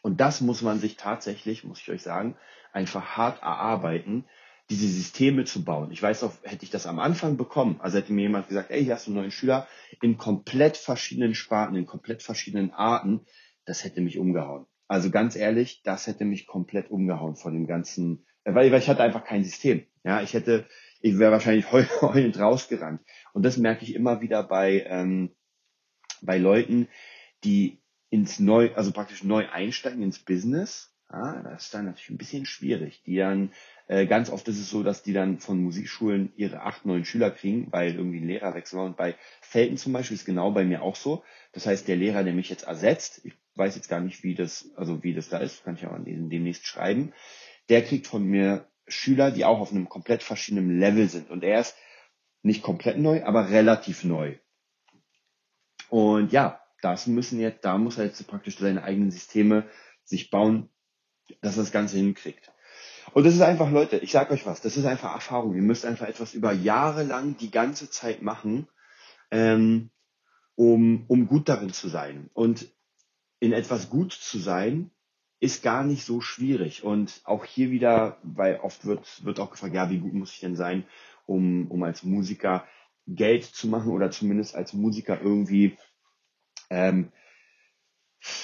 Und 0.01 0.19
das 0.19 0.41
muss 0.41 0.61
man 0.61 0.79
sich 0.79 0.97
tatsächlich, 0.97 1.63
muss 1.63 1.79
ich 1.79 1.89
euch 1.89 2.01
sagen, 2.01 2.35
einfach 2.73 3.15
hart 3.15 3.41
erarbeiten, 3.41 4.25
diese 4.69 4.87
Systeme 4.87 5.45
zu 5.45 5.63
bauen. 5.63 5.91
Ich 5.91 6.01
weiß 6.01 6.23
auch, 6.23 6.33
hätte 6.43 6.65
ich 6.65 6.71
das 6.71 6.87
am 6.87 6.99
Anfang 6.99 7.37
bekommen, 7.37 7.79
also 7.79 7.97
hätte 7.97 8.11
mir 8.11 8.23
jemand 8.23 8.47
gesagt, 8.47 8.71
ey, 8.71 8.83
hier 8.83 8.95
hast 8.95 9.07
du 9.07 9.11
einen 9.11 9.19
neuen 9.19 9.31
Schüler 9.31 9.67
in 10.01 10.17
komplett 10.17 10.77
verschiedenen 10.77 11.35
Sparten, 11.35 11.75
in 11.75 11.85
komplett 11.85 12.23
verschiedenen 12.23 12.71
Arten, 12.71 13.25
das 13.65 13.83
hätte 13.83 14.01
mich 14.01 14.17
umgehauen. 14.17 14.65
Also 14.87 15.09
ganz 15.09 15.35
ehrlich, 15.35 15.81
das 15.83 16.07
hätte 16.07 16.25
mich 16.25 16.45
komplett 16.45 16.91
umgehauen 16.91 17.35
von 17.35 17.53
dem 17.53 17.67
ganzen, 17.67 18.25
weil, 18.43 18.71
weil 18.71 18.79
ich 18.79 18.89
hatte 18.89 19.03
einfach 19.03 19.23
kein 19.23 19.43
System. 19.43 19.85
Ja, 20.03 20.21
ich 20.21 20.33
hätte, 20.33 20.65
ich 21.01 21.17
wäre 21.17 21.31
wahrscheinlich 21.31 21.71
heulend 22.01 22.39
rausgerannt. 22.39 23.01
Und 23.33 23.43
das 23.43 23.57
merke 23.57 23.83
ich 23.83 23.95
immer 23.95 24.21
wieder 24.21 24.43
bei, 24.43 24.85
ähm, 24.87 25.35
bei 26.21 26.37
Leuten, 26.37 26.87
die 27.43 27.81
ins 28.09 28.39
neu, 28.39 28.73
also 28.75 28.91
praktisch 28.91 29.23
neu 29.23 29.47
einsteigen 29.49 30.03
ins 30.03 30.19
Business, 30.19 30.93
ja, 31.13 31.43
das 31.43 31.65
ist 31.65 31.73
dann 31.73 31.85
natürlich 31.85 32.09
ein 32.09 32.17
bisschen 32.17 32.45
schwierig. 32.45 33.03
Die 33.03 33.17
dann, 33.17 33.51
äh, 33.87 34.05
ganz 34.05 34.29
oft 34.29 34.47
ist 34.47 34.59
es 34.59 34.69
so, 34.69 34.83
dass 34.83 35.03
die 35.03 35.13
dann 35.13 35.39
von 35.39 35.61
Musikschulen 35.61 36.31
ihre 36.35 36.61
acht, 36.61 36.85
neun 36.85 37.05
Schüler 37.05 37.31
kriegen, 37.31 37.67
weil 37.71 37.95
irgendwie 37.95 38.19
ein 38.19 38.27
Lehrerwechsel 38.27 38.79
war. 38.79 38.85
Und 38.85 38.97
bei 38.97 39.15
Felten 39.41 39.77
zum 39.77 39.93
Beispiel 39.93 40.15
ist 40.15 40.25
genau 40.25 40.51
bei 40.51 40.63
mir 40.63 40.81
auch 40.81 40.95
so. 40.95 41.23
Das 41.51 41.65
heißt, 41.65 41.87
der 41.87 41.97
Lehrer, 41.97 42.23
der 42.23 42.33
mich 42.33 42.49
jetzt 42.49 42.63
ersetzt, 42.63 43.21
ich 43.25 43.33
weiß 43.55 43.75
jetzt 43.75 43.89
gar 43.89 43.99
nicht, 43.99 44.23
wie 44.23 44.35
das, 44.35 44.71
also 44.75 45.03
wie 45.03 45.13
das 45.13 45.29
da 45.29 45.37
ist, 45.37 45.63
kann 45.63 45.75
ich 45.75 45.85
auch 45.85 45.97
demnächst 45.97 46.65
schreiben, 46.65 47.13
der 47.69 47.83
kriegt 47.83 48.07
von 48.07 48.23
mir 48.23 48.67
Schüler, 48.87 49.31
die 49.31 49.45
auch 49.45 49.59
auf 49.59 49.71
einem 49.71 49.89
komplett 49.89 50.23
verschiedenen 50.23 50.79
Level 50.79 51.07
sind. 51.09 51.29
Und 51.29 51.43
er 51.43 51.59
ist 51.59 51.75
nicht 52.41 52.63
komplett 52.63 52.97
neu, 52.97 53.23
aber 53.23 53.49
relativ 53.49 54.03
neu. 54.03 54.37
Und 55.89 56.31
ja, 56.31 56.61
das 56.81 57.07
müssen 57.07 57.39
jetzt, 57.39 57.63
da 57.63 57.77
muss 57.77 57.97
er 57.97 58.05
jetzt 58.05 58.25
praktisch 58.27 58.57
seine 58.57 58.83
eigenen 58.83 59.11
Systeme 59.11 59.69
sich 60.03 60.29
bauen, 60.29 60.69
dass 61.41 61.57
er 61.57 61.63
das 61.63 61.71
Ganze 61.71 61.97
hinkriegt. 61.97 62.52
Und 63.11 63.25
das 63.25 63.33
ist 63.33 63.41
einfach, 63.41 63.69
Leute, 63.71 63.97
ich 63.97 64.11
sag 64.11 64.31
euch 64.31 64.45
was, 64.45 64.61
das 64.61 64.77
ist 64.77 64.85
einfach 64.85 65.13
Erfahrung. 65.13 65.55
Ihr 65.55 65.61
müsst 65.61 65.85
einfach 65.85 66.07
etwas 66.07 66.33
über 66.33 66.53
Jahre 66.53 67.03
lang 67.03 67.37
die 67.37 67.51
ganze 67.51 67.89
Zeit 67.89 68.21
machen, 68.21 68.67
ähm, 69.31 69.89
um, 70.55 71.05
um 71.07 71.27
gut 71.27 71.49
darin 71.49 71.73
zu 71.73 71.89
sein. 71.89 72.29
Und 72.33 72.67
in 73.39 73.51
etwas 73.51 73.89
gut 73.89 74.13
zu 74.13 74.39
sein, 74.39 74.91
ist 75.39 75.61
gar 75.61 75.83
nicht 75.83 76.05
so 76.05 76.21
schwierig. 76.21 76.83
Und 76.83 77.21
auch 77.25 77.43
hier 77.43 77.69
wieder, 77.69 78.17
weil 78.23 78.61
oft 78.61 78.85
wird, 78.85 79.25
wird 79.25 79.41
auch 79.41 79.51
gefragt, 79.51 79.75
ja, 79.75 79.89
wie 79.89 79.99
gut 79.99 80.13
muss 80.13 80.31
ich 80.31 80.39
denn 80.39 80.55
sein, 80.55 80.85
um, 81.25 81.69
um 81.69 81.83
als 81.83 82.03
Musiker 82.03 82.65
Geld 83.05 83.43
zu 83.43 83.67
machen 83.67 83.91
oder 83.91 84.09
zumindest 84.11 84.55
als 84.55 84.71
Musiker 84.71 85.19
irgendwie 85.21 85.77
ähm, 86.69 87.11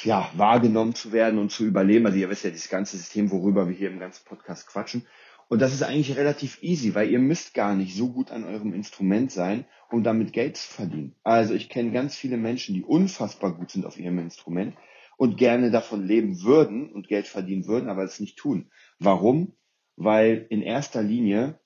ja, 0.03 0.29
wahrgenommen 0.35 0.95
zu 0.95 1.11
werden 1.11 1.39
und 1.39 1.51
zu 1.51 1.65
überleben. 1.65 2.05
Also 2.05 2.17
ihr 2.17 2.29
wisst 2.29 2.43
ja, 2.43 2.49
dieses 2.49 2.69
ganze 2.69 2.97
System, 2.97 3.31
worüber 3.31 3.67
wir 3.67 3.75
hier 3.75 3.89
im 3.89 3.99
ganzen 3.99 4.25
Podcast 4.25 4.67
quatschen. 4.67 5.05
Und 5.47 5.61
das 5.61 5.73
ist 5.73 5.83
eigentlich 5.83 6.15
relativ 6.15 6.61
easy, 6.61 6.93
weil 6.93 7.09
ihr 7.09 7.19
müsst 7.19 7.53
gar 7.53 7.73
nicht 7.73 7.95
so 7.95 8.11
gut 8.11 8.29
an 8.31 8.43
eurem 8.43 8.73
Instrument 8.73 9.31
sein, 9.31 9.65
um 9.89 10.03
damit 10.03 10.31
Geld 10.31 10.57
zu 10.57 10.71
verdienen. 10.71 11.15
Also 11.23 11.55
ich 11.55 11.69
kenne 11.69 11.91
ganz 11.91 12.15
viele 12.15 12.37
Menschen, 12.37 12.75
die 12.75 12.83
unfassbar 12.83 13.55
gut 13.55 13.71
sind 13.71 13.85
auf 13.85 13.97
ihrem 13.97 14.19
Instrument 14.19 14.75
und 15.17 15.37
gerne 15.37 15.71
davon 15.71 16.05
leben 16.05 16.43
würden 16.43 16.91
und 16.91 17.07
Geld 17.07 17.27
verdienen 17.27 17.65
würden, 17.65 17.89
aber 17.89 18.03
es 18.03 18.19
nicht 18.19 18.37
tun. 18.37 18.69
Warum? 18.99 19.53
Weil 19.95 20.45
in 20.49 20.61
erster 20.61 21.01
Linie 21.01 21.59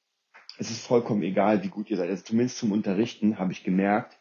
es 0.57 0.69
ist 0.69 0.85
vollkommen 0.85 1.23
egal, 1.23 1.63
wie 1.63 1.69
gut 1.69 1.89
ihr 1.89 1.97
seid. 1.97 2.09
Also 2.09 2.23
zumindest 2.23 2.57
zum 2.57 2.71
Unterrichten 2.71 3.39
habe 3.39 3.51
ich 3.51 3.63
gemerkt, 3.63 4.17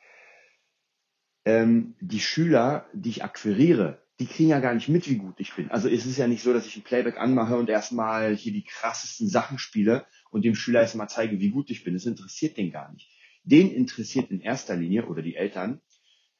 ähm, 1.45 1.95
die 2.01 2.21
Schüler, 2.21 2.87
die 2.93 3.11
ich 3.11 3.25
akquiriere, 3.25 4.03
die 4.21 4.27
kriegen 4.27 4.51
ja 4.51 4.61
gar 4.61 4.75
nicht 4.75 4.89
mit, 4.89 5.09
wie 5.09 5.17
gut 5.17 5.35
ich 5.39 5.55
bin. 5.55 5.71
Also 5.71 5.89
es 5.89 6.07
ist 6.07 6.19
ja 6.19 6.29
nicht 6.29 6.43
so, 6.43 6.53
dass 6.53 6.67
ich 6.67 6.77
ein 6.77 6.85
Playback 6.85 7.19
anmache 7.19 7.57
und 7.57 7.69
erstmal 7.69 8.37
hier 8.37 8.53
die 8.53 8.65
krassesten 8.65 9.29
Sachen 9.29 9.59
spiele 9.59 10.07
und 10.31 10.45
dem 10.45 10.55
Schüler 10.55 10.81
erstmal 10.81 11.09
zeige, 11.09 11.41
wie 11.41 11.51
gut 11.51 11.71
ich 11.71 11.83
bin. 11.83 11.95
Das 11.95 12.07
interessiert 12.07 12.57
den 12.57 12.71
gar 12.71 12.93
nicht. 12.93 13.11
Den 13.43 13.73
interessiert 13.73 14.31
in 14.31 14.41
erster 14.41 14.77
Linie 14.77 15.07
oder 15.07 15.23
die 15.23 15.35
Eltern, 15.35 15.81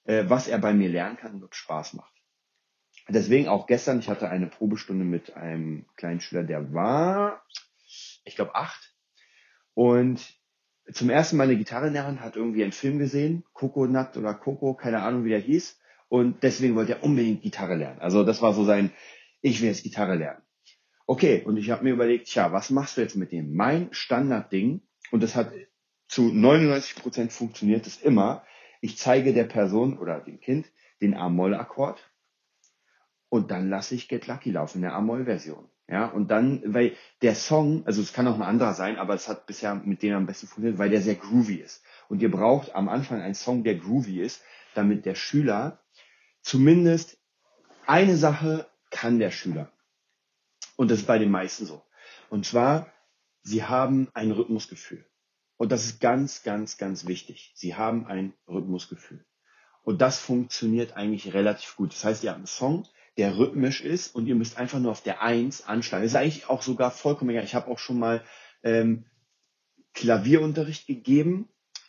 äh, 0.05 0.25
was 0.29 0.47
er 0.47 0.59
bei 0.59 0.73
mir 0.73 0.89
lernen 0.89 1.17
kann 1.17 1.35
und 1.35 1.43
ob 1.43 1.55
Spaß 1.55 1.95
macht. 1.95 2.13
Deswegen 3.09 3.49
auch 3.49 3.67
gestern, 3.67 3.99
ich 3.99 4.09
hatte 4.09 4.29
eine 4.29 4.47
Probestunde 4.47 5.05
mit 5.05 5.35
einem 5.35 5.87
kleinen 5.97 6.21
Schüler, 6.21 6.45
der 6.45 6.73
war, 6.73 7.45
ich 8.25 8.37
glaube, 8.37 8.55
acht. 8.55 8.95
Und 9.75 10.37
zum 10.93 11.11
ersten 11.11 11.37
Mal 11.37 11.45
eine 11.45 11.57
Gitarre 11.57 11.89
in 11.89 11.93
der 11.93 12.07
Hand, 12.07 12.21
hat 12.21 12.37
irgendwie 12.37 12.63
einen 12.63 12.73
Film 12.73 12.99
gesehen, 12.99 13.45
Coconut 13.53 14.17
oder 14.17 14.35
Coco, 14.35 14.75
keine 14.75 15.03
Ahnung, 15.03 15.25
wie 15.25 15.31
der 15.31 15.41
hieß. 15.41 15.79
Und 16.09 16.43
deswegen 16.43 16.75
wollte 16.75 16.93
er 16.93 17.05
unbedingt 17.05 17.43
Gitarre 17.43 17.75
lernen. 17.75 18.01
Also 18.01 18.25
das 18.25 18.43
war 18.43 18.53
so 18.53 18.65
sein, 18.65 18.91
ich 19.41 19.61
will 19.61 19.69
jetzt 19.69 19.83
Gitarre 19.83 20.17
lernen. 20.17 20.43
Okay, 21.07 21.43
und 21.45 21.57
ich 21.57 21.71
habe 21.71 21.85
mir 21.85 21.93
überlegt, 21.93 22.29
tja, 22.29 22.53
was 22.53 22.71
machst 22.71 22.97
du 22.97 23.01
jetzt 23.01 23.17
mit 23.17 23.33
dem? 23.33 23.55
Mein 23.55 23.89
Standardding, 23.93 24.83
und 25.11 25.23
das 25.23 25.35
hat 25.35 25.53
zu 26.09 26.33
99 26.33 26.97
Prozent 26.97 27.33
funktioniert 27.33 27.87
es 27.87 28.01
immer, 28.01 28.45
ich 28.81 28.99
zeige 28.99 29.33
der 29.33 29.45
Person 29.45 29.99
oder 29.99 30.21
dem 30.21 30.41
Kind 30.41 30.71
den 31.01 31.15
A-Moll-Akkord 31.15 31.99
und 33.29 33.51
dann 33.51 33.71
lasse 33.71 33.95
ich 33.95 34.09
Get 34.09 34.27
Lucky 34.27 34.51
laufen, 34.51 34.79
in 34.79 34.83
der 34.83 34.95
A-Moll-Version. 34.95 35.69
Ja, 35.89 36.07
und 36.07 36.31
dann, 36.31 36.63
weil 36.65 36.97
der 37.23 37.35
Song, 37.35 37.85
also 37.87 38.01
es 38.01 38.13
kann 38.13 38.27
auch 38.27 38.37
ein 38.37 38.43
anderer 38.43 38.73
sein, 38.73 38.97
aber 38.97 39.15
es 39.15 39.29
hat 39.29 39.47
bisher 39.47 39.75
mit 39.75 40.03
dem 40.03 40.15
am 40.15 40.27
besten 40.27 40.47
funktioniert, 40.47 40.79
weil 40.79 40.91
der 40.91 41.03
sehr 41.03 41.17
groovy 41.17 41.57
ist. 41.57 41.83
Und 42.09 42.23
ihr 42.23 42.31
braucht 42.31 42.75
am 42.75 42.89
Anfang 42.89 43.21
einen 43.21 43.35
Song, 43.35 43.65
der 43.65 43.75
groovy 43.75 44.21
ist, 44.23 44.43
damit 44.75 45.05
der 45.05 45.15
Schüler 45.15 45.83
zumindest 46.41 47.19
eine 47.87 48.17
Sache 48.17 48.69
kann 48.91 49.19
der 49.19 49.31
Schüler. 49.31 49.71
Und 50.77 50.91
das 50.91 51.01
ist 51.01 51.07
bei 51.07 51.19
den 51.19 51.31
meisten 51.31 51.67
so. 51.67 51.83
Und 52.31 52.47
zwar, 52.47 52.93
sie 53.43 53.65
haben 53.65 54.09
ein 54.15 54.31
Rhythmusgefühl. 54.31 55.05
Und 55.57 55.71
das 55.71 55.85
ist 55.85 56.01
ganz, 56.01 56.43
ganz, 56.43 56.79
ganz 56.79 57.07
wichtig. 57.07 57.53
Sie 57.55 57.75
haben 57.75 58.07
ein 58.07 58.35
Rhythmusgefühl. 58.49 59.25
Und 59.83 60.01
das 60.01 60.19
funktioniert 60.19 60.97
eigentlich 60.97 61.35
relativ 61.35 61.77
gut. 61.77 61.93
Das 61.93 62.05
heißt, 62.05 62.25
ihr 62.25 62.31
habt 62.31 62.39
einen 62.39 62.47
Song, 62.47 62.87
der 63.19 63.37
rhythmisch 63.37 63.83
ist 63.83 64.15
und 64.15 64.27
ihr 64.27 64.35
müsst 64.35 64.57
einfach 64.57 64.79
nur 64.79 64.91
auf 64.91 65.03
der 65.03 65.23
Eins 65.23 65.67
anschlagen. 65.67 66.05
Das 66.05 66.13
ist 66.13 66.17
eigentlich 66.17 66.49
auch 66.49 66.63
sogar 66.63 66.91
vollkommen 66.91 67.31
egal. 67.31 67.45
Ich 67.45 67.55
habe 67.55 67.71
auch 67.71 67.79
schon 67.79 67.99
mal 67.99 68.23
ähm, 68.63 69.05
Klavierunterricht 69.95 70.87
gegeben. 70.87 71.49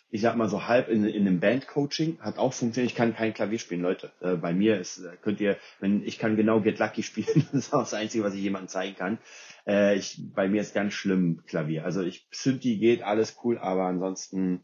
Ich 0.09 0.21
sag 0.21 0.35
mal 0.35 0.49
so 0.49 0.67
halb 0.67 0.89
in, 0.89 1.05
in 1.05 1.25
einem 1.25 1.39
Bandcoaching, 1.39 2.19
hat 2.19 2.37
auch 2.37 2.53
funktioniert. 2.53 2.91
Ich 2.91 2.97
kann 2.97 3.15
kein 3.15 3.33
Klavier 3.33 3.57
spielen, 3.57 3.81
Leute. 3.81 4.11
Äh, 4.19 4.35
bei 4.35 4.53
mir 4.53 4.79
ist, 4.79 4.99
äh, 4.99 5.17
könnt 5.21 5.39
ihr, 5.39 5.57
wenn 5.79 6.03
ich 6.05 6.19
kann 6.19 6.35
genau 6.35 6.61
Get 6.61 6.77
Lucky 6.77 7.01
spielen, 7.03 7.47
das 7.51 7.67
ist 7.67 7.73
auch 7.73 7.79
das 7.79 7.93
Einzige, 7.93 8.23
was 8.23 8.35
ich 8.35 8.41
jemandem 8.41 8.67
zeigen 8.67 8.95
kann. 8.95 9.17
Äh, 9.65 9.95
ich, 9.95 10.19
bei 10.35 10.47
mir 10.47 10.61
ist 10.61 10.75
ganz 10.75 10.93
schlimm 10.93 11.43
Klavier. 11.47 11.85
Also 11.85 12.03
ich 12.03 12.27
Synthi 12.31 12.77
geht, 12.77 13.01
alles 13.01 13.37
cool, 13.43 13.57
aber 13.57 13.85
ansonsten 13.85 14.63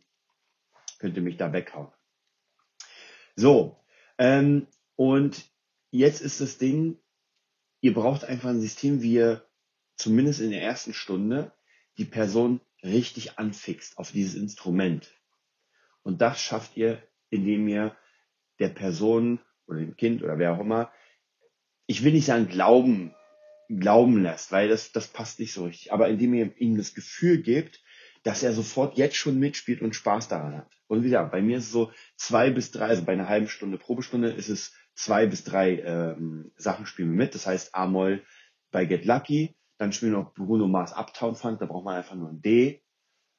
könnt 1.00 1.16
ihr 1.16 1.24
mich 1.24 1.38
da 1.38 1.52
weghauen. 1.54 1.92
So, 3.36 3.78
ähm, 4.18 4.68
und 4.96 5.50
jetzt 5.92 6.22
ist 6.22 6.42
das 6.42 6.58
Ding, 6.58 6.98
ihr 7.82 7.94
braucht 7.94 8.24
einfach 8.24 8.50
ein 8.50 8.62
System, 8.62 9.02
wie 9.02 9.14
ihr 9.14 9.46
zumindest 9.96 10.42
in 10.42 10.52
der 10.52 10.62
ersten 10.62 10.94
Stunde 10.94 11.52
die 11.98 12.06
Person 12.06 12.62
richtig 12.84 13.38
anfixt 13.38 13.98
auf 13.98 14.12
dieses 14.12 14.36
Instrument. 14.36 15.12
Und 16.04 16.22
das 16.22 16.42
schafft 16.42 16.78
ihr, 16.78 17.04
indem 17.30 17.68
ihr 17.68 17.96
der 18.60 18.70
Person 18.70 19.40
oder 19.68 19.80
dem 19.80 19.96
Kind 19.96 20.24
oder 20.24 20.38
wer 20.38 20.54
auch 20.54 20.60
immer, 20.60 20.92
ich 21.86 22.04
will 22.04 22.14
nicht 22.14 22.26
sagen 22.26 22.48
glauben, 22.48 23.14
glauben 23.68 24.22
lässt, 24.24 24.52
weil 24.52 24.70
das, 24.70 24.92
das 24.92 25.08
passt 25.08 25.40
nicht 25.40 25.54
so 25.54 25.66
richtig, 25.66 25.94
aber 25.94 26.10
indem 26.10 26.34
ihr 26.34 26.58
ihm 26.58 26.78
das 26.78 26.94
Gefühl 26.94 27.42
gebt, 27.42 27.84
dass 28.24 28.44
er 28.44 28.54
sofort 28.54 28.98
jetzt 28.98 29.16
schon 29.16 29.40
mitspielt 29.40 29.82
und 29.82 29.96
Spaß 29.96 30.28
daran 30.28 30.58
hat. 30.58 30.72
Und 30.88 31.04
wieder, 31.04 31.24
bei 31.26 31.42
mir 31.42 31.58
ist 31.58 31.66
es 31.66 31.72
so 31.72 31.92
zwei 32.16 32.50
bis 32.50 32.72
drei, 32.72 32.88
also 32.88 33.04
bei 33.04 33.14
einer 33.14 33.30
halben 33.30 33.48
Stunde 33.48 33.78
Probestunde 33.78 34.32
ist 34.32 34.50
es 34.50 34.74
zwei 35.00 35.28
bis 35.28 35.46
drei 35.46 35.80
ähm, 35.80 36.52
Sachen 36.58 36.86
spielen 36.86 37.12
wir 37.12 37.18
mit. 37.18 37.34
Das 37.34 37.48
heißt 37.48 37.74
A-Moll 37.74 38.24
bei 38.72 38.86
Get 38.86 39.06
Lucky, 39.06 39.56
dann 39.78 39.94
spielen 39.94 40.12
wir 40.12 40.20
noch 40.20 40.34
Bruno 40.34 40.68
Mars 40.68 40.92
Uptown 40.94 41.36
Funk, 41.36 41.60
da 41.60 41.66
braucht 41.66 41.86
man 41.86 41.96
einfach 41.96 42.16
nur 42.16 42.30
ein 42.30 42.42
D 42.42 42.84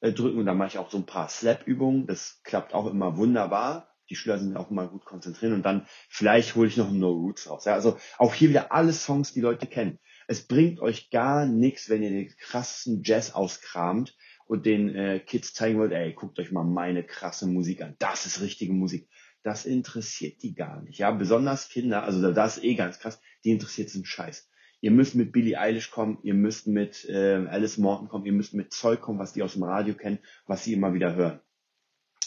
äh, 0.01 0.11
drücken 0.11 0.39
und 0.39 0.47
dann 0.47 0.57
mache 0.57 0.69
ich 0.69 0.77
auch 0.79 0.89
so 0.89 0.97
ein 0.97 1.05
paar 1.05 1.29
Slap-Übungen. 1.29 2.07
Das 2.07 2.41
klappt 2.43 2.73
auch 2.73 2.87
immer 2.87 3.15
wunderbar. 3.15 3.93
Die 4.09 4.15
Schüler 4.15 4.39
sind 4.39 4.57
auch 4.57 4.71
immer 4.71 4.87
gut 4.87 5.05
konzentriert 5.05 5.53
und 5.53 5.63
dann 5.63 5.85
vielleicht 6.09 6.55
hole 6.55 6.67
ich 6.67 6.77
noch 6.77 6.89
ein 6.89 6.99
No 6.99 7.11
Roots 7.11 7.47
raus. 7.49 7.65
Ja, 7.65 7.75
also 7.75 7.97
auch 8.17 8.33
hier 8.33 8.49
wieder 8.49 8.71
alle 8.71 8.91
Songs, 8.91 9.31
die 9.31 9.41
Leute 9.41 9.67
kennen. 9.67 9.99
Es 10.27 10.47
bringt 10.47 10.79
euch 10.79 11.11
gar 11.11 11.45
nichts, 11.45 11.89
wenn 11.89 12.01
ihr 12.01 12.09
den 12.09 12.33
krassesten 12.39 13.03
Jazz 13.03 13.33
auskramt 13.33 14.17
und 14.47 14.65
den 14.65 14.93
äh, 14.95 15.19
Kids 15.19 15.53
zeigen 15.53 15.77
wollt, 15.77 15.91
ey, 15.91 16.13
guckt 16.13 16.39
euch 16.39 16.51
mal 16.51 16.65
meine 16.65 17.05
krasse 17.05 17.47
Musik 17.47 17.81
an. 17.81 17.95
Das 17.99 18.25
ist 18.25 18.41
richtige 18.41 18.73
Musik 18.73 19.07
das 19.43 19.65
interessiert 19.65 20.43
die 20.43 20.53
gar 20.53 20.81
nicht. 20.81 20.99
Ja, 20.99 21.11
besonders 21.11 21.69
Kinder, 21.69 22.03
also 22.03 22.31
das 22.31 22.57
ist 22.57 22.63
eh 22.63 22.75
ganz 22.75 22.99
krass, 22.99 23.19
die 23.43 23.51
interessiert 23.51 23.89
es 23.89 23.95
einen 23.95 24.05
Scheiß. 24.05 24.49
Ihr 24.81 24.91
müsst 24.91 25.13
mit 25.13 25.31
Billie 25.31 25.59
Eilish 25.59 25.91
kommen, 25.91 26.17
ihr 26.23 26.33
müsst 26.33 26.67
mit 26.67 27.07
äh, 27.07 27.45
Alice 27.47 27.77
Morton 27.77 28.07
kommen, 28.07 28.25
ihr 28.25 28.33
müsst 28.33 28.53
mit 28.53 28.73
Zeug 28.73 29.01
kommen, 29.01 29.19
was 29.19 29.33
die 29.33 29.43
aus 29.43 29.53
dem 29.53 29.63
Radio 29.63 29.93
kennen, 29.93 30.19
was 30.47 30.63
sie 30.63 30.73
immer 30.73 30.93
wieder 30.93 31.15
hören. 31.15 31.39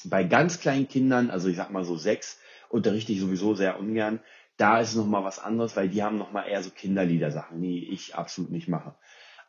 Bei 0.04 0.22
ganz 0.22 0.60
kleinen 0.60 0.88
Kindern, 0.88 1.30
also 1.30 1.48
ich 1.48 1.56
sag 1.56 1.70
mal 1.70 1.84
so 1.84 1.96
sechs, 1.96 2.38
unterrichte 2.68 3.12
ich 3.12 3.20
sowieso 3.20 3.54
sehr 3.54 3.78
ungern. 3.78 4.20
Da 4.56 4.78
ist 4.78 4.90
es 4.90 4.94
nochmal 4.94 5.24
was 5.24 5.40
anderes, 5.40 5.76
weil 5.76 5.88
die 5.88 6.02
haben 6.02 6.18
nochmal 6.18 6.48
eher 6.48 6.62
so 6.62 6.70
Kinderlieder-Sachen, 6.70 7.60
die 7.60 7.92
ich 7.92 8.14
absolut 8.14 8.52
nicht 8.52 8.68
mache. 8.68 8.94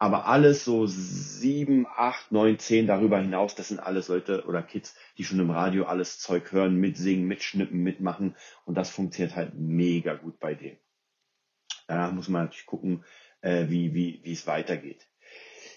Aber 0.05 0.27
alles 0.27 0.63
so 0.63 0.85
sieben, 0.85 1.87
acht, 1.87 2.31
neun, 2.31 2.59
zehn 2.59 2.85
darüber 2.85 3.19
hinaus, 3.19 3.55
das 3.55 3.69
sind 3.69 3.79
alles 3.79 4.07
Leute 4.07 4.45
oder 4.45 4.61
Kids, 4.61 4.95
die 5.17 5.23
schon 5.23 5.39
im 5.39 5.49
Radio 5.49 5.85
alles 5.85 6.19
Zeug 6.19 6.51
hören, 6.51 6.75
mitsingen, 6.75 7.25
mitschnippen, 7.25 7.81
mitmachen. 7.81 8.35
Und 8.65 8.75
das 8.75 8.91
funktioniert 8.91 9.35
halt 9.35 9.55
mega 9.55 10.13
gut 10.13 10.39
bei 10.39 10.53
denen. 10.53 10.77
Danach 11.87 12.11
muss 12.11 12.29
man 12.29 12.43
natürlich 12.43 12.67
gucken, 12.67 13.03
äh, 13.41 13.67
wie, 13.67 13.95
wie, 13.95 14.21
wie 14.23 14.33
es 14.33 14.45
weitergeht. 14.45 15.07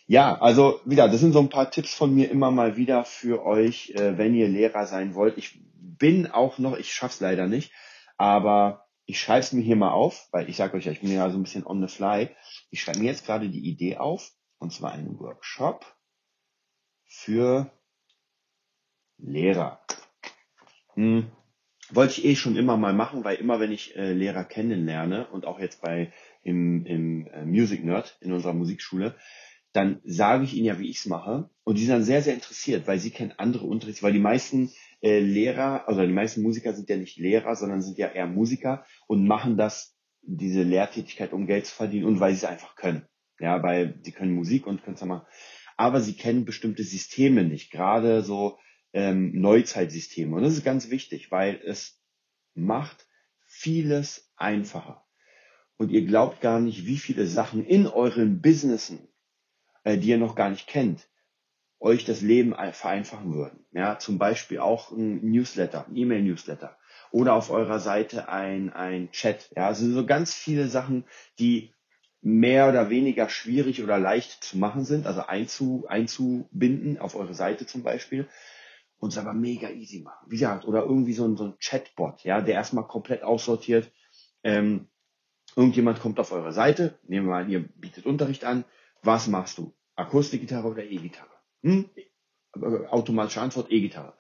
Ja, 0.06 0.38
also 0.38 0.82
wieder, 0.84 1.08
das 1.08 1.20
sind 1.20 1.32
so 1.32 1.40
ein 1.40 1.48
paar 1.48 1.70
Tipps 1.70 1.94
von 1.94 2.14
mir 2.14 2.30
immer 2.30 2.50
mal 2.50 2.76
wieder 2.76 3.06
für 3.06 3.46
euch, 3.46 3.94
äh, 3.94 4.18
wenn 4.18 4.34
ihr 4.34 4.48
Lehrer 4.48 4.84
sein 4.84 5.14
wollt. 5.14 5.38
Ich 5.38 5.58
bin 5.72 6.26
auch 6.26 6.58
noch, 6.58 6.76
ich 6.76 6.92
schaff's 6.92 7.20
leider 7.20 7.46
nicht, 7.46 7.72
aber 8.18 8.87
ich 9.08 9.20
schreibe 9.20 9.40
es 9.40 9.52
mir 9.52 9.62
hier 9.62 9.74
mal 9.74 9.90
auf, 9.90 10.28
weil 10.32 10.50
ich 10.50 10.56
sage 10.56 10.76
euch 10.76 10.84
ja, 10.84 10.92
ich 10.92 11.00
bin 11.00 11.10
ja 11.10 11.30
so 11.30 11.38
ein 11.38 11.42
bisschen 11.42 11.66
on 11.66 11.80
the 11.80 11.92
fly. 11.92 12.28
Ich 12.68 12.82
schreibe 12.82 12.98
mir 12.98 13.06
jetzt 13.06 13.24
gerade 13.24 13.48
die 13.48 13.66
Idee 13.66 13.96
auf, 13.96 14.30
und 14.58 14.70
zwar 14.70 14.92
einen 14.92 15.18
Workshop 15.18 15.86
für 17.06 17.72
Lehrer. 19.16 19.80
Hm, 20.92 21.32
wollte 21.88 22.20
ich 22.20 22.26
eh 22.26 22.36
schon 22.36 22.56
immer 22.56 22.76
mal 22.76 22.92
machen, 22.92 23.24
weil 23.24 23.36
immer 23.36 23.60
wenn 23.60 23.72
ich 23.72 23.96
äh, 23.96 24.12
Lehrer 24.12 24.44
kennenlerne 24.44 25.26
und 25.28 25.46
auch 25.46 25.58
jetzt 25.58 25.80
bei 25.80 26.12
im, 26.42 26.84
im 26.84 27.26
äh, 27.28 27.46
Music 27.46 27.82
Nerd 27.82 28.18
in 28.20 28.32
unserer 28.34 28.52
Musikschule, 28.52 29.16
dann 29.78 30.00
sage 30.04 30.42
ich 30.42 30.54
ihnen 30.54 30.66
ja, 30.66 30.80
wie 30.80 30.90
ich 30.90 30.98
es 30.98 31.06
mache. 31.06 31.50
Und 31.62 31.78
die 31.78 31.82
sind 31.84 31.92
dann 31.92 32.02
sehr, 32.02 32.20
sehr 32.20 32.34
interessiert, 32.34 32.88
weil 32.88 32.98
sie 32.98 33.10
kennen 33.10 33.34
andere 33.36 33.64
Unterrichts, 33.64 34.02
weil 34.02 34.12
die 34.12 34.18
meisten 34.18 34.72
äh, 35.00 35.20
Lehrer, 35.20 35.86
also 35.86 36.00
die 36.00 36.12
meisten 36.12 36.42
Musiker 36.42 36.74
sind 36.74 36.90
ja 36.90 36.96
nicht 36.96 37.16
Lehrer, 37.16 37.54
sondern 37.54 37.80
sind 37.80 37.96
ja 37.96 38.08
eher 38.08 38.26
Musiker 38.26 38.84
und 39.06 39.24
machen 39.24 39.56
das, 39.56 39.96
diese 40.22 40.64
Lehrtätigkeit, 40.64 41.32
um 41.32 41.46
Geld 41.46 41.66
zu 41.66 41.74
verdienen 41.76 42.06
und 42.06 42.18
weil 42.18 42.32
sie 42.32 42.38
es 42.38 42.44
einfach 42.44 42.74
können. 42.74 43.06
Ja, 43.38 43.62
weil 43.62 44.00
sie 44.02 44.10
können 44.10 44.34
Musik 44.34 44.66
und 44.66 44.82
können 44.82 44.96
es 44.96 45.04
machen. 45.04 45.26
Aber 45.76 46.00
sie 46.00 46.14
kennen 46.14 46.44
bestimmte 46.44 46.82
Systeme 46.82 47.44
nicht, 47.44 47.70
gerade 47.70 48.22
so 48.22 48.58
ähm, 48.92 49.30
Neuzeitsysteme. 49.40 50.34
Und 50.34 50.42
das 50.42 50.54
ist 50.54 50.64
ganz 50.64 50.90
wichtig, 50.90 51.30
weil 51.30 51.60
es 51.64 52.02
macht 52.54 53.06
vieles 53.46 54.32
einfacher. 54.36 55.06
Und 55.76 55.92
ihr 55.92 56.04
glaubt 56.04 56.40
gar 56.40 56.58
nicht, 56.58 56.84
wie 56.86 56.96
viele 56.96 57.28
Sachen 57.28 57.64
in 57.64 57.86
euren 57.86 58.42
Businessen, 58.42 59.08
äh, 59.88 59.96
die 59.96 60.08
ihr 60.08 60.18
noch 60.18 60.34
gar 60.34 60.50
nicht 60.50 60.66
kennt, 60.66 61.08
euch 61.80 62.04
das 62.04 62.20
Leben 62.20 62.54
vereinfachen 62.72 63.34
würden. 63.34 63.64
Ja, 63.72 63.98
zum 63.98 64.18
Beispiel 64.18 64.58
auch 64.58 64.90
ein 64.90 65.30
Newsletter, 65.30 65.86
ein 65.88 65.96
E-Mail-Newsletter 65.96 66.76
oder 67.10 67.34
auf 67.34 67.50
eurer 67.50 67.80
Seite 67.80 68.28
ein, 68.28 68.72
ein 68.72 69.10
Chat. 69.12 69.50
Ja, 69.56 69.68
also 69.68 69.90
so 69.90 70.04
ganz 70.04 70.34
viele 70.34 70.68
Sachen, 70.68 71.04
die 71.38 71.72
mehr 72.20 72.68
oder 72.68 72.90
weniger 72.90 73.28
schwierig 73.28 73.82
oder 73.82 73.98
leicht 73.98 74.44
zu 74.44 74.58
machen 74.58 74.84
sind, 74.84 75.06
also 75.06 75.22
einzu, 75.22 75.86
einzubinden 75.88 76.98
auf 76.98 77.14
eure 77.14 77.34
Seite 77.34 77.64
zum 77.64 77.82
Beispiel 77.82 78.28
und 78.98 79.12
es 79.12 79.18
aber 79.18 79.32
mega 79.32 79.70
easy 79.70 80.00
machen. 80.00 80.26
Wie 80.28 80.36
gesagt, 80.36 80.66
oder 80.66 80.82
irgendwie 80.82 81.14
so 81.14 81.24
ein, 81.24 81.36
so 81.36 81.44
ein 81.44 81.54
Chatbot, 81.60 82.24
ja, 82.24 82.40
der 82.42 82.54
erstmal 82.54 82.86
komplett 82.86 83.22
aussortiert. 83.22 83.90
Ähm, 84.42 84.88
irgendjemand 85.54 86.00
kommt 86.00 86.18
auf 86.18 86.32
eure 86.32 86.52
Seite, 86.52 86.98
nehmen 87.06 87.26
wir 87.26 87.30
mal, 87.30 87.48
ihr 87.48 87.60
bietet 87.60 88.04
Unterricht 88.04 88.44
an. 88.44 88.64
Was 89.08 89.26
machst 89.26 89.56
du? 89.56 89.74
Akustikgitarre 89.96 90.68
oder 90.68 90.84
E-Gitarre? 90.84 91.32
Hm? 91.62 91.88
Automatische 92.90 93.40
Antwort, 93.40 93.72
E-Gitarre. 93.72 94.12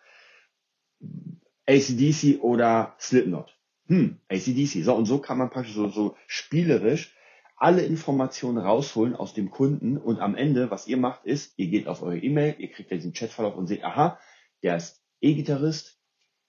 ACDC 1.66 2.40
oder 2.40 2.96
Slipknot? 2.98 3.54
Hm, 3.88 4.18
ACDC. 4.28 4.82
So, 4.82 4.94
und 4.94 5.04
so 5.04 5.18
kann 5.18 5.36
man 5.36 5.50
praktisch 5.50 5.74
so, 5.74 5.88
so 5.88 6.16
spielerisch 6.26 7.14
alle 7.54 7.82
Informationen 7.82 8.56
rausholen 8.56 9.14
aus 9.14 9.34
dem 9.34 9.50
Kunden 9.50 9.98
und 9.98 10.20
am 10.20 10.34
Ende, 10.34 10.70
was 10.70 10.86
ihr 10.86 10.96
macht, 10.96 11.26
ist, 11.26 11.58
ihr 11.58 11.66
geht 11.66 11.86
auf 11.86 12.02
eure 12.02 12.16
E-Mail, 12.16 12.54
ihr 12.56 12.70
kriegt 12.70 12.90
diesen 12.90 13.12
Chatverlauf 13.12 13.56
und 13.56 13.66
seht, 13.66 13.84
aha, 13.84 14.18
der 14.62 14.76
ist 14.78 15.04
E-Gitarrist, 15.20 16.00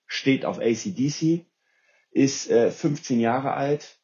steht 0.06 0.46
auf 0.46 0.60
ACDC, 0.60 1.46
ist 2.12 2.50
äh, 2.50 2.72
15 2.72 3.20
Jahre 3.20 3.52
alt, 3.52 4.00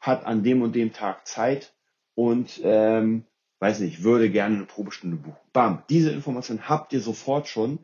hat 0.00 0.24
an 0.24 0.42
dem 0.42 0.60
und 0.60 0.74
dem 0.74 0.92
Tag 0.92 1.24
Zeit 1.28 1.72
und 2.16 2.60
ähm, 2.64 3.26
weiß 3.60 3.80
nicht, 3.80 4.02
würde 4.02 4.30
gerne 4.30 4.56
eine 4.56 4.64
Probestunde 4.64 5.16
buchen. 5.16 5.36
Bam, 5.52 5.84
diese 5.88 6.10
Information 6.10 6.68
habt 6.68 6.92
ihr 6.92 7.00
sofort 7.00 7.46
schon, 7.46 7.78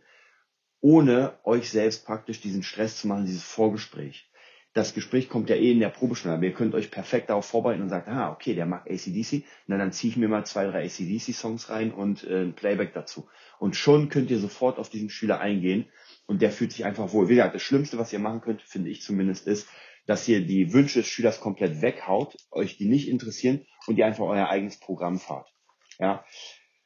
ohne 0.80 1.38
euch 1.44 1.70
selbst 1.70 2.04
praktisch 2.04 2.40
diesen 2.40 2.62
Stress 2.62 2.98
zu 2.98 3.08
machen, 3.08 3.26
dieses 3.26 3.44
Vorgespräch. 3.44 4.30
Das 4.72 4.92
Gespräch 4.92 5.30
kommt 5.30 5.48
ja 5.48 5.56
eh 5.56 5.72
in 5.72 5.80
der 5.80 5.88
Probestunde, 5.88 6.36
aber 6.36 6.44
ihr 6.44 6.52
könnt 6.52 6.74
euch 6.74 6.90
perfekt 6.90 7.30
darauf 7.30 7.46
vorbereiten 7.46 7.80
und 7.80 7.88
sagt, 7.88 8.08
ah, 8.08 8.30
okay, 8.30 8.54
der 8.54 8.66
mag 8.66 8.90
ACDC, 8.90 9.44
na 9.66 9.78
dann 9.78 9.92
ziehe 9.92 10.10
ich 10.10 10.18
mir 10.18 10.28
mal 10.28 10.44
zwei, 10.44 10.66
drei 10.66 10.84
ACDC-Songs 10.84 11.70
rein 11.70 11.92
und 11.92 12.24
äh, 12.24 12.42
ein 12.42 12.54
Playback 12.54 12.92
dazu. 12.92 13.26
Und 13.58 13.74
schon 13.74 14.10
könnt 14.10 14.30
ihr 14.30 14.38
sofort 14.38 14.78
auf 14.78 14.90
diesen 14.90 15.08
Schüler 15.08 15.40
eingehen 15.40 15.86
und 16.26 16.42
der 16.42 16.50
fühlt 16.50 16.72
sich 16.72 16.84
einfach 16.84 17.12
wohl. 17.12 17.28
Wie 17.28 17.36
gesagt, 17.36 17.54
das 17.54 17.62
Schlimmste, 17.62 17.96
was 17.98 18.12
ihr 18.12 18.18
machen 18.18 18.42
könnt, 18.42 18.60
finde 18.60 18.90
ich 18.90 19.00
zumindest, 19.00 19.46
ist, 19.46 19.66
dass 20.06 20.28
ihr 20.28 20.44
die 20.44 20.72
Wünsche 20.74 21.00
des 21.00 21.08
Schülers 21.08 21.40
komplett 21.40 21.80
weghaut, 21.80 22.36
euch 22.50 22.76
die 22.76 22.88
nicht 22.88 23.08
interessieren 23.08 23.66
und 23.86 23.96
ihr 23.96 24.06
einfach 24.06 24.26
euer 24.26 24.48
eigenes 24.48 24.78
Programm 24.78 25.18
fahrt. 25.18 25.55
Ja. 25.98 26.24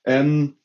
Ähm, 0.04 0.56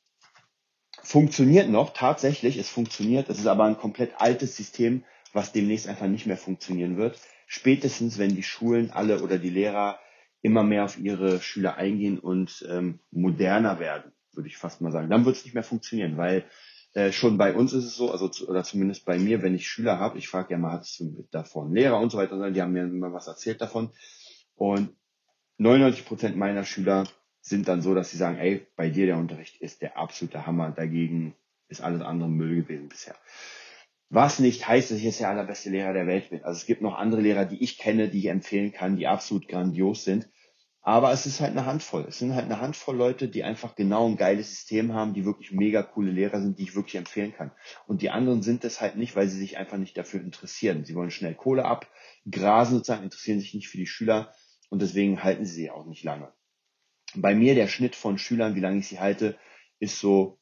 funktioniert 1.02 1.70
noch, 1.70 1.94
tatsächlich, 1.94 2.58
es 2.58 2.70
funktioniert, 2.70 3.30
es 3.30 3.40
ist 3.40 3.48
aber 3.48 3.66
ein 3.66 3.78
komplett 3.78 4.20
altes 4.20 4.56
System, 4.56 5.04
was 5.34 5.52
demnächst 5.52 5.88
einfach 5.88 6.08
nicht 6.08 6.26
mehr 6.26 6.38
funktionieren 6.38 6.98
wird. 6.98 7.20
Spätestens, 7.48 8.18
wenn 8.18 8.36
die 8.36 8.44
Schulen 8.44 8.92
alle 8.92 9.22
oder 9.22 9.38
die 9.38 9.50
Lehrer 9.50 10.00
immer 10.42 10.64
mehr 10.64 10.86
auf 10.86 10.98
ihre 10.98 11.42
Schüler 11.42 11.76
eingehen 11.78 12.20
und 12.20 12.66
ähm, 12.70 13.00
moderner 13.12 13.80
werden, 13.80 14.12
würde 14.34 14.48
ich 14.48 14.58
fast 14.58 14.82
mal 14.82 14.92
sagen. 14.92 15.10
Dann 15.10 15.26
wird 15.26 15.36
es 15.36 15.44
nicht 15.44 15.54
mehr 15.54 15.64
funktionieren, 15.64 16.18
weil 16.18 16.46
äh, 16.94 17.12
schon 17.12 17.38
bei 17.38 17.54
uns 17.54 17.74
ist 17.74 17.86
es 17.86 17.96
so, 17.96 18.12
also 18.12 18.32
oder 18.48 18.64
zumindest 18.64 19.06
bei 19.06 19.20
mir, 19.20 19.42
wenn 19.42 19.56
ich 19.56 19.68
Schüler 19.68 20.00
habe, 20.00 20.18
ich 20.18 20.28
frage 20.28 20.52
ja 20.52 20.58
mal, 20.58 20.72
hattest 20.72 21.00
du 21.00 21.28
davon 21.32 21.74
Lehrer 21.74 22.00
und 22.00 22.12
so 22.12 22.18
weiter, 22.18 22.52
die 22.52 22.62
haben 22.62 22.74
mir 22.74 22.84
immer 22.84 23.12
was 23.12 23.28
erzählt 23.28 23.60
davon. 23.60 23.92
Und 24.56 24.96
99 25.58 26.06
Prozent 26.06 26.38
meiner 26.38 26.64
Schüler 26.64 27.06
sind 27.46 27.68
dann 27.68 27.82
so, 27.82 27.94
dass 27.94 28.10
sie 28.10 28.18
sagen, 28.18 28.38
ey, 28.38 28.66
bei 28.76 28.90
dir 28.90 29.06
der 29.06 29.18
Unterricht 29.18 29.62
ist 29.62 29.84
der 29.84 29.98
absolute 29.98 30.48
Hammer, 30.48 30.72
dagegen 30.72 31.36
ist 31.68 31.82
alles 31.82 32.02
andere 32.02 32.30
Müll 32.30 32.64
gewesen 32.64 32.90
bisher. 32.90 33.16
Was 34.10 34.40
nicht 34.40 34.68
heißt, 34.68 34.90
dass 34.90 34.98
ich 34.98 35.04
jetzt 35.04 35.20
der 35.20 35.30
allerbeste 35.30 35.70
Lehrer 35.70 35.94
der 35.94 36.08
Welt 36.08 36.32
bin. 36.32 36.44
Also 36.44 36.58
es 36.58 36.66
gibt 36.66 36.82
noch 36.82 36.98
andere 36.98 37.22
Lehrer, 37.22 37.46
die 37.46 37.64
ich 37.64 37.78
kenne, 37.78 38.10
die 38.10 38.20
ich 38.20 38.26
empfehlen 38.28 38.72
kann, 38.72 38.98
die 38.98 39.06
absolut 39.06 39.48
grandios 39.48 40.04
sind. 40.04 40.28
Aber 40.82 41.12
es 41.12 41.26
ist 41.28 41.40
halt 41.40 41.52
eine 41.52 41.66
Handvoll. 41.68 42.06
Es 42.08 42.18
sind 42.18 42.34
halt 42.34 42.46
eine 42.46 42.62
Handvoll 42.62 42.96
Leute, 42.96 43.28
die 43.28 43.44
einfach 43.44 43.76
genau 43.76 44.08
ein 44.08 44.18
geiles 44.18 44.50
System 44.50 44.94
haben, 44.94 45.14
die 45.14 45.26
wirklich 45.26 45.52
mega 45.52 45.84
coole 45.84 46.12
Lehrer 46.12 46.42
sind, 46.42 46.58
die 46.58 46.64
ich 46.64 46.76
wirklich 46.76 46.96
empfehlen 46.96 47.34
kann. 47.34 47.52
Und 47.86 48.02
die 48.02 48.10
anderen 48.10 48.42
sind 48.42 48.64
es 48.66 48.82
halt 48.82 48.96
nicht, 48.96 49.16
weil 49.16 49.28
sie 49.28 49.40
sich 49.40 49.58
einfach 49.58 49.78
nicht 49.78 49.98
dafür 49.98 50.22
interessieren. 50.22 50.86
Sie 50.86 50.96
wollen 50.96 51.12
schnell 51.12 51.36
Kohle 51.36 51.66
abgrasen 51.66 52.78
sozusagen, 52.78 53.04
interessieren 53.04 53.40
sich 53.40 53.54
nicht 53.54 53.68
für 53.68 53.78
die 53.78 53.88
Schüler 53.88 54.34
und 54.70 54.82
deswegen 54.82 55.24
halten 55.24 55.46
sie 55.46 55.54
sie 55.54 55.72
auch 55.72 55.86
nicht 55.86 56.04
lange. 56.04 56.32
Bei 57.18 57.36
mir 57.36 57.56
der 57.56 57.68
Schnitt 57.68 57.96
von 57.96 58.18
Schülern, 58.18 58.56
wie 58.56 58.60
lange 58.60 58.80
ich 58.80 58.88
sie 58.88 59.00
halte, 59.00 59.38
ist 59.80 60.00
so 60.00 60.40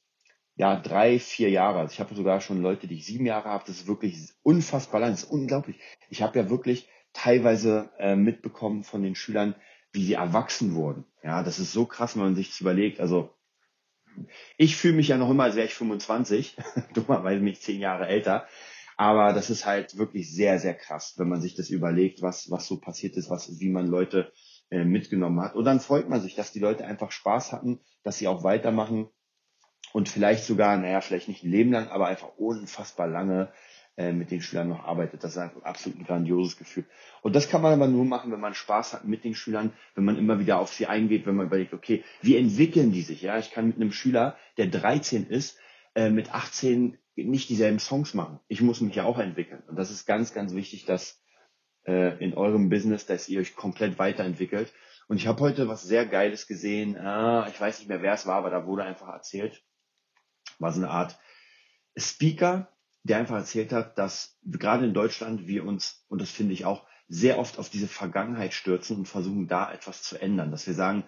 ja 0.55 0.79
drei, 0.79 1.19
vier 1.19 1.49
Jahre. 1.49 1.79
Also 1.79 1.93
ich 1.93 1.99
habe 1.99 2.15
sogar 2.15 2.41
schon 2.41 2.61
Leute, 2.61 2.87
die 2.87 2.95
ich 2.95 3.05
sieben 3.05 3.25
Jahre 3.25 3.49
habe. 3.49 3.63
Das 3.65 3.77
ist 3.77 3.87
wirklich 3.87 4.29
unfassbar 4.43 5.01
lang. 5.01 5.11
Das 5.11 5.23
ist 5.23 5.31
unglaublich. 5.31 5.79
Ich 6.09 6.21
habe 6.21 6.37
ja 6.37 6.49
wirklich 6.49 6.87
teilweise 7.13 7.91
äh, 7.97 8.15
mitbekommen 8.15 8.83
von 8.83 9.03
den 9.03 9.15
Schülern, 9.15 9.55
wie 9.91 10.05
sie 10.05 10.13
erwachsen 10.13 10.73
wurden. 10.75 11.05
Ja, 11.23 11.43
das 11.43 11.59
ist 11.59 11.71
so 11.71 11.85
krass, 11.85 12.15
wenn 12.15 12.23
man 12.23 12.35
sich 12.35 12.49
das 12.49 12.61
überlegt. 12.61 12.99
Also 12.99 13.33
ich 14.57 14.75
fühle 14.75 14.95
mich 14.95 15.07
ja 15.07 15.17
noch 15.17 15.29
immer, 15.29 15.43
als 15.43 15.55
wäre 15.55 15.67
ich 15.67 15.73
25, 15.73 16.57
dummerweise 16.93 17.41
mich 17.41 17.61
zehn 17.61 17.79
Jahre 17.79 18.07
älter. 18.07 18.47
Aber 18.95 19.33
das 19.33 19.49
ist 19.49 19.65
halt 19.65 19.97
wirklich 19.97 20.31
sehr, 20.31 20.59
sehr 20.59 20.75
krass, 20.75 21.15
wenn 21.17 21.27
man 21.27 21.41
sich 21.41 21.55
das 21.55 21.69
überlegt, 21.69 22.21
was, 22.21 22.51
was 22.51 22.67
so 22.67 22.79
passiert 22.79 23.17
ist, 23.17 23.29
was, 23.29 23.59
wie 23.59 23.69
man 23.69 23.87
Leute 23.87 24.31
äh, 24.73 24.85
mitgenommen 24.85 25.39
hat. 25.39 25.53
Und 25.53 25.65
dann 25.65 25.79
freut 25.79 26.09
man 26.09 26.19
sich, 26.19 26.33
dass 26.33 26.51
die 26.51 26.59
Leute 26.59 26.83
einfach 26.85 27.11
Spaß 27.11 27.51
hatten, 27.51 27.79
dass 28.01 28.17
sie 28.17 28.27
auch 28.27 28.43
weitermachen 28.43 29.07
und 29.91 30.09
vielleicht 30.09 30.45
sogar, 30.45 30.75
naja, 30.77 30.99
vielleicht 30.99 31.27
nicht 31.27 31.43
ein 31.43 31.51
Leben 31.51 31.71
lang, 31.71 31.89
aber 31.89 32.07
einfach 32.07 32.29
unfassbar 32.37 33.07
lange 33.07 33.53
äh, 33.97 34.11
mit 34.11 34.31
den 34.31 34.41
Schülern 34.41 34.69
noch 34.69 34.83
arbeitet. 34.83 35.23
Das 35.23 35.33
ist 35.33 35.37
einfach 35.37 35.61
absolut 35.61 35.99
ein 35.99 36.05
grandioses 36.05 36.57
Gefühl. 36.57 36.85
Und 37.21 37.35
das 37.35 37.49
kann 37.49 37.61
man 37.61 37.73
aber 37.73 37.87
nur 37.87 38.03
machen, 38.03 38.31
wenn 38.31 38.39
man 38.39 38.55
Spaß 38.55 38.93
hat 38.93 39.05
mit 39.05 39.23
den 39.23 39.35
Schülern, 39.35 39.73
wenn 39.93 40.05
man 40.05 40.17
immer 40.17 40.39
wieder 40.39 40.57
auf 40.57 40.73
sie 40.73 40.87
eingeht, 40.87 41.27
wenn 41.27 41.35
man 41.35 41.45
überlegt, 41.45 41.75
okay, 41.75 42.03
wie 42.23 42.35
entwickeln 42.35 42.91
die 42.91 43.03
sich? 43.03 43.21
Ja, 43.21 43.37
ich 43.37 43.51
kann 43.51 43.67
mit 43.67 43.75
einem 43.75 43.91
Schüler, 43.91 44.37
der 44.57 44.65
13 44.65 45.27
ist, 45.27 45.59
äh, 45.93 46.09
mit 46.09 46.33
18 46.33 46.97
nicht 47.15 47.47
dieselben 47.49 47.77
Songs 47.77 48.15
machen. 48.15 48.39
Ich 48.47 48.61
muss 48.61 48.81
mich 48.81 48.95
ja 48.95 49.03
auch 49.03 49.19
entwickeln. 49.19 49.61
Und 49.67 49.75
das 49.75 49.91
ist 49.91 50.07
ganz, 50.07 50.33
ganz 50.33 50.55
wichtig, 50.55 50.85
dass 50.85 51.22
äh, 51.85 52.17
in 52.23 52.33
eurem 52.33 52.69
Business, 52.69 53.05
dass 53.05 53.29
ihr 53.29 53.39
euch 53.39 53.55
komplett 53.55 53.99
weiterentwickelt. 53.99 54.71
Und 55.07 55.17
ich 55.17 55.27
habe 55.27 55.41
heute 55.41 55.67
was 55.67 55.83
sehr 55.83 56.05
Geiles 56.05 56.47
gesehen. 56.47 56.97
Ah, 56.97 57.47
ich 57.49 57.59
weiß 57.59 57.79
nicht 57.79 57.89
mehr, 57.89 58.01
wer 58.01 58.13
es 58.13 58.25
war, 58.25 58.35
aber 58.35 58.49
da 58.49 58.65
wurde 58.65 58.83
einfach 58.83 59.09
erzählt, 59.09 59.63
war 60.59 60.71
so 60.71 60.79
eine 60.79 60.89
Art 60.89 61.19
Speaker, 61.97 62.69
der 63.03 63.17
einfach 63.17 63.35
erzählt 63.35 63.73
hat, 63.73 63.97
dass 63.97 64.39
gerade 64.43 64.85
in 64.85 64.93
Deutschland 64.93 65.45
wir 65.47 65.65
uns, 65.65 66.05
und 66.07 66.21
das 66.21 66.31
finde 66.31 66.53
ich 66.53 66.65
auch, 66.65 66.87
sehr 67.09 67.37
oft 67.37 67.59
auf 67.59 67.69
diese 67.69 67.87
Vergangenheit 67.87 68.53
stürzen 68.53 68.97
und 68.97 69.07
versuchen 69.07 69.47
da 69.47 69.71
etwas 69.71 70.03
zu 70.03 70.19
ändern. 70.19 70.51
Dass 70.51 70.65
wir 70.65 70.73
sagen, 70.73 71.03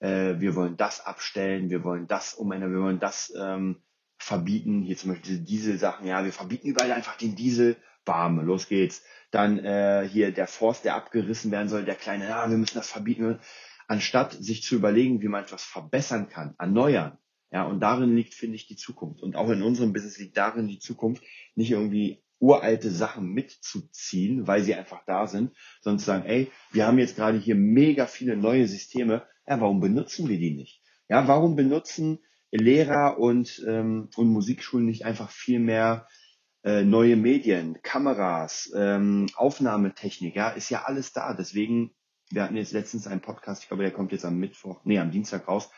äh, 0.00 0.40
wir 0.40 0.54
wollen 0.54 0.76
das 0.76 1.04
abstellen, 1.04 1.70
wir 1.70 1.84
wollen 1.84 2.06
das 2.06 2.34
umändern, 2.34 2.72
wir 2.72 2.80
wollen 2.80 2.98
das 2.98 3.32
ähm, 3.38 3.82
verbieten. 4.18 4.82
Hier 4.82 4.96
zum 4.96 5.10
Beispiel 5.10 5.36
diese 5.36 5.44
Diesel-Sachen, 5.44 6.06
ja, 6.06 6.24
wir 6.24 6.32
verbieten 6.32 6.66
überall 6.66 6.92
einfach 6.92 7.16
den 7.16 7.36
Diesel, 7.36 7.76
bam, 8.04 8.40
los 8.40 8.68
geht's. 8.68 9.02
Dann 9.30 9.58
äh, 9.58 10.08
hier 10.10 10.32
der 10.32 10.46
Forst, 10.46 10.84
der 10.84 10.94
abgerissen 10.94 11.50
werden 11.50 11.68
soll, 11.68 11.84
der 11.84 11.94
kleine, 11.94 12.28
ja, 12.28 12.48
wir 12.48 12.56
müssen 12.56 12.76
das 12.76 12.90
verbieten. 12.90 13.40
Anstatt 13.86 14.32
sich 14.32 14.62
zu 14.62 14.76
überlegen, 14.76 15.20
wie 15.20 15.28
man 15.28 15.44
etwas 15.44 15.62
verbessern 15.62 16.28
kann, 16.28 16.54
erneuern, 16.58 17.18
ja, 17.50 17.64
und 17.64 17.80
darin 17.80 18.16
liegt, 18.16 18.34
finde 18.34 18.56
ich, 18.56 18.66
die 18.66 18.76
Zukunft. 18.76 19.22
Und 19.22 19.36
auch 19.36 19.50
in 19.50 19.62
unserem 19.62 19.92
Business 19.92 20.18
liegt 20.18 20.36
darin 20.36 20.66
die 20.66 20.78
Zukunft, 20.78 21.22
nicht 21.54 21.70
irgendwie 21.70 22.24
uralte 22.40 22.90
Sachen 22.90 23.32
mitzuziehen, 23.32 24.46
weil 24.46 24.62
sie 24.62 24.74
einfach 24.74 25.04
da 25.06 25.26
sind, 25.26 25.52
sondern 25.80 25.98
zu 25.98 26.04
sagen, 26.06 26.24
ey, 26.26 26.50
wir 26.72 26.86
haben 26.86 26.98
jetzt 26.98 27.16
gerade 27.16 27.38
hier 27.38 27.54
mega 27.54 28.06
viele 28.06 28.36
neue 28.36 28.66
Systeme, 28.66 29.26
ja, 29.46 29.60
warum 29.60 29.80
benutzen 29.80 30.28
wir 30.28 30.38
die 30.38 30.54
nicht? 30.54 30.82
Ja, 31.08 31.28
warum 31.28 31.54
benutzen 31.54 32.18
Lehrer 32.50 33.18
und, 33.18 33.62
ähm, 33.66 34.08
und 34.16 34.28
Musikschulen 34.28 34.86
nicht 34.86 35.04
einfach 35.04 35.30
viel 35.30 35.58
mehr 35.58 36.06
äh, 36.64 36.82
neue 36.82 37.16
Medien, 37.16 37.78
Kameras, 37.82 38.72
ähm, 38.74 39.26
Aufnahmetechnik, 39.36 40.34
ja, 40.34 40.48
ist 40.48 40.70
ja 40.70 40.84
alles 40.84 41.12
da. 41.12 41.34
Deswegen, 41.34 41.94
wir 42.30 42.42
hatten 42.42 42.56
jetzt 42.56 42.72
letztens 42.72 43.06
einen 43.06 43.20
Podcast, 43.20 43.62
ich 43.62 43.68
glaube, 43.68 43.82
der 43.82 43.92
kommt 43.92 44.12
jetzt 44.12 44.24
am 44.24 44.38
Mittwoch, 44.38 44.80
nee, 44.84 44.98
am 44.98 45.10
Dienstag 45.10 45.46
raus, 45.46 45.70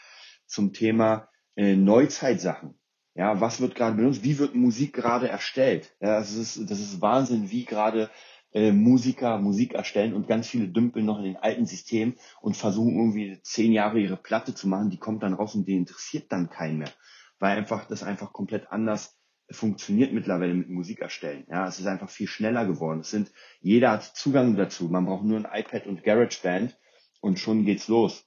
zum 0.46 0.72
Thema 0.72 1.29
äh, 1.57 1.75
Neuzeitsachen. 1.75 2.79
Ja, 3.14 3.40
was 3.40 3.61
wird 3.61 3.75
gerade 3.75 3.96
benutzt? 3.96 4.22
Wie 4.22 4.38
wird 4.38 4.55
Musik 4.55 4.92
gerade 4.92 5.29
erstellt? 5.29 5.96
Ja, 6.01 6.18
das 6.18 6.35
ist, 6.35 6.70
das 6.70 6.79
ist 6.79 7.01
Wahnsinn, 7.01 7.51
wie 7.51 7.64
gerade 7.64 8.11
äh, 8.53 8.72
Musiker 8.72 9.38
Musik 9.38 9.75
erstellen 9.75 10.14
und 10.14 10.29
ganz 10.29 10.46
viele 10.46 10.68
dümpeln 10.68 11.07
noch 11.07 11.18
in 11.18 11.25
den 11.25 11.37
alten 11.37 11.66
Systemen 11.66 12.14
und 12.40 12.57
versuchen 12.57 12.94
irgendwie 12.94 13.40
zehn 13.42 13.72
Jahre 13.72 13.99
ihre 13.99 14.16
Platte 14.16 14.55
zu 14.55 14.68
machen, 14.68 14.90
die 14.90 14.99
kommt 14.99 15.22
dann 15.22 15.35
raus 15.35 15.55
und 15.55 15.66
die 15.66 15.77
interessiert 15.77 16.31
dann 16.31 16.49
keinen 16.49 16.79
mehr. 16.79 16.92
Weil 17.38 17.57
einfach 17.57 17.87
das 17.87 18.03
einfach 18.03 18.33
komplett 18.33 18.70
anders 18.70 19.18
funktioniert 19.51 20.13
mittlerweile 20.13 20.55
mit 20.55 20.69
Musik 20.69 21.01
erstellen. 21.01 21.47
Ja, 21.49 21.69
es 21.69 21.79
ist 21.79 21.87
einfach 21.87 22.11
viel 22.11 22.27
schneller 22.27 22.67
geworden. 22.67 23.01
Es 23.01 23.11
sind, 23.11 23.31
jeder 23.61 23.93
hat 23.93 24.03
Zugang 24.03 24.57
dazu. 24.57 24.89
Man 24.89 25.07
braucht 25.07 25.25
nur 25.25 25.39
ein 25.39 25.61
iPad 25.61 25.87
und 25.87 26.03
GarageBand 26.03 26.77
und 27.21 27.39
schon 27.39 27.65
geht's 27.65 27.89
los. 27.89 28.25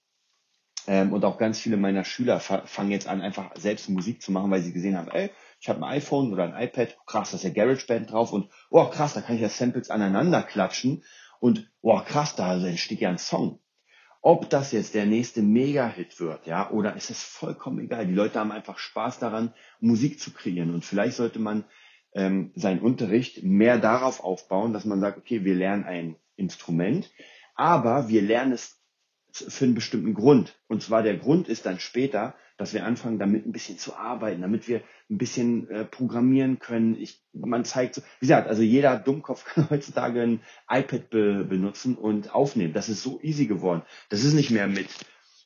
Ähm, 0.88 1.12
und 1.14 1.26
auch 1.26 1.38
ganz 1.38 1.60
viele 1.60 1.78
meiner 1.78 2.06
Schüler 2.06 2.40
fangen 2.40 2.92
jetzt 2.92 3.08
an, 3.08 3.22
einfach 3.22 3.52
selbst 3.58 3.90
Musik 3.90 4.22
zu 4.22 4.32
machen, 4.32 4.50
weil 4.50 4.62
sie 4.62 4.74
gesehen 4.74 4.98
haben, 4.98 5.12
ey, 5.12 5.30
ich 5.60 5.68
habe 5.68 5.80
ein 5.80 5.92
iPhone 5.92 6.32
oder 6.32 6.46
ein 6.46 6.64
iPad, 6.64 6.98
krass, 7.06 7.32
da 7.32 7.38
ist 7.38 7.44
ja 7.44 7.50
GarageBand 7.50 8.12
drauf 8.12 8.32
und 8.32 8.50
oh 8.70 8.86
krass, 8.86 9.14
da 9.14 9.22
kann 9.22 9.36
ich 9.36 9.42
ja 9.42 9.50
Samples 9.50 9.90
aneinander 9.90 10.42
klatschen 10.42 11.04
und 11.40 11.70
oh 11.82 12.00
krass, 12.00 12.36
da 12.36 12.56
entsteht 12.66 13.02
ja 13.02 13.10
ein 13.10 13.18
Song. 13.18 13.60
Ob 14.22 14.50
das 14.50 14.74
jetzt 14.74 14.96
der 14.96 15.06
nächste 15.06 15.42
Mega-Hit 15.42 16.20
wird, 16.20 16.46
ja, 16.46 16.70
oder 16.72 16.96
ist 16.96 17.10
es 17.10 17.24
vollkommen 17.24 17.80
egal. 17.80 18.06
Die 18.06 18.14
Leute 18.14 18.40
haben 18.40 18.52
einfach 18.52 18.78
Spaß 18.78 19.20
daran, 19.20 19.54
Musik 19.80 20.20
zu 20.20 20.32
kreieren. 20.32 20.74
Und 20.74 20.84
vielleicht 20.84 21.16
sollte 21.16 21.40
man 21.40 21.64
ähm, 22.14 22.52
seinen 22.56 22.82
Unterricht 22.82 23.44
mehr 23.44 23.78
darauf 23.78 24.22
aufbauen, 24.24 24.74
dass 24.74 24.84
man 24.84 25.00
sagt, 25.00 25.18
okay, 25.18 25.46
wir 25.46 25.56
lernen 25.56 25.86
ein 25.86 26.16
Instrument, 26.36 27.12
aber 27.56 28.10
wir 28.10 28.22
lernen 28.22 28.52
es 28.52 28.82
für 29.32 29.66
einen 29.66 29.76
bestimmten 29.76 30.14
Grund. 30.14 30.60
Und 30.68 30.84
zwar 30.84 31.04
der 31.04 31.18
Grund 31.18 31.48
ist 31.48 31.66
dann 31.66 31.80
später, 31.80 32.36
dass 32.60 32.74
wir 32.74 32.86
anfangen, 32.86 33.20
damit 33.20 33.48
ein 33.48 33.54
bisschen 33.54 33.78
zu 33.78 33.96
arbeiten, 33.96 34.42
damit 34.42 34.68
wir 34.68 34.82
ein 35.10 35.18
bisschen 35.18 35.70
äh, 35.70 35.86
programmieren 35.86 36.60
können. 36.60 37.00
Ich, 37.00 37.24
man 37.32 37.64
zeigt, 37.64 37.96
so, 37.96 38.02
wie 38.20 38.28
gesagt, 38.28 38.50
also 38.50 38.62
jeder 38.62 38.98
Dummkopf 38.98 39.46
kann 39.54 39.70
heutzutage 39.70 40.22
ein 40.22 40.42
iPad 40.70 41.10
be 41.10 41.46
benutzen 41.46 41.96
und 41.96 42.36
aufnehmen. 42.36 42.74
Das 42.74 42.90
ist 42.90 43.02
so 43.02 43.22
easy 43.22 43.48
geworden. 43.48 43.84
Das 44.10 44.26
ist 44.26 44.34
nicht 44.34 44.52
mehr 44.52 44.68
mit 44.68 44.90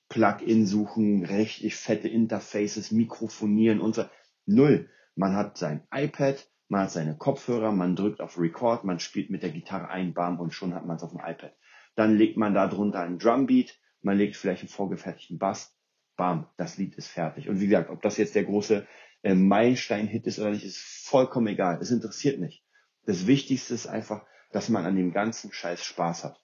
Plugin 0.10 0.65
suchen, 0.65 1.23
richtig 1.23 1.76
fette 1.76 2.08
Interfaces, 2.08 2.91
Mikrofonieren 2.91 3.80
und 3.80 3.93
so. 3.93 4.06
Null. 4.47 4.89
Man 5.15 5.36
hat 5.36 5.60
sein 5.60 5.84
iPad, 5.93 6.43
man 6.67 6.82
hat 6.82 6.91
seine 6.91 7.15
Kopfhörer, 7.15 7.71
man 7.71 7.95
drückt 7.95 8.21
auf 8.21 8.39
Record, 8.39 8.86
man 8.86 8.99
spielt 8.99 9.30
mit 9.30 9.43
der 9.43 9.52
Gitarre 9.52 9.89
ein, 9.89 10.15
bam, 10.15 10.39
und 10.39 10.56
schon 10.56 10.73
hat 10.73 10.88
man 10.88 10.97
es 10.97 11.04
auf 11.04 11.12
dem 11.12 11.19
iPad. 11.19 11.56
Dann 11.95 12.17
legt 12.17 12.38
man 12.38 12.56
da 12.56 12.67
drunter 12.67 13.02
einen 13.02 13.19
Drumbeat, 13.19 13.78
man 14.02 14.17
legt 14.17 14.36
vielleicht 14.36 14.63
einen 14.63 14.69
vorgefertigten 14.69 15.38
Bass, 15.38 15.73
bam, 16.15 16.47
das 16.58 16.78
Lied 16.78 16.95
ist 16.95 17.08
fertig. 17.08 17.49
Und 17.49 17.60
wie 17.60 17.67
gesagt, 17.67 17.89
ob 17.89 18.02
das 18.02 18.17
jetzt 18.17 18.36
der 18.36 18.43
große 18.43 18.88
äh, 19.23 19.34
Meilenstein-Hit 19.34 20.28
ist 20.28 20.39
oder 20.39 20.52
nicht, 20.52 20.65
ist 20.65 20.80
vollkommen 20.80 21.47
egal. 21.47 21.80
Es 21.82 21.91
interessiert 21.91 22.39
nicht. 22.39 22.63
Das 23.06 23.28
Wichtigste 23.28 23.73
ist 23.73 23.88
einfach, 23.88 24.26
dass 24.52 24.69
man 24.69 24.86
an 24.86 24.95
dem 24.95 25.12
ganzen 25.12 25.52
Scheiß 25.52 25.84
Spaß 25.84 26.23
hat. 26.23 26.39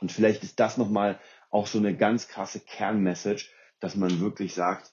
Und 0.00 0.12
vielleicht 0.12 0.42
ist 0.44 0.60
das 0.60 0.76
nochmal 0.76 1.20
auch 1.50 1.66
so 1.66 1.78
eine 1.78 1.96
ganz 1.96 2.28
krasse 2.28 2.60
Kernmessage, 2.60 3.50
dass 3.80 3.96
man 3.96 4.20
wirklich 4.20 4.54
sagt, 4.54 4.92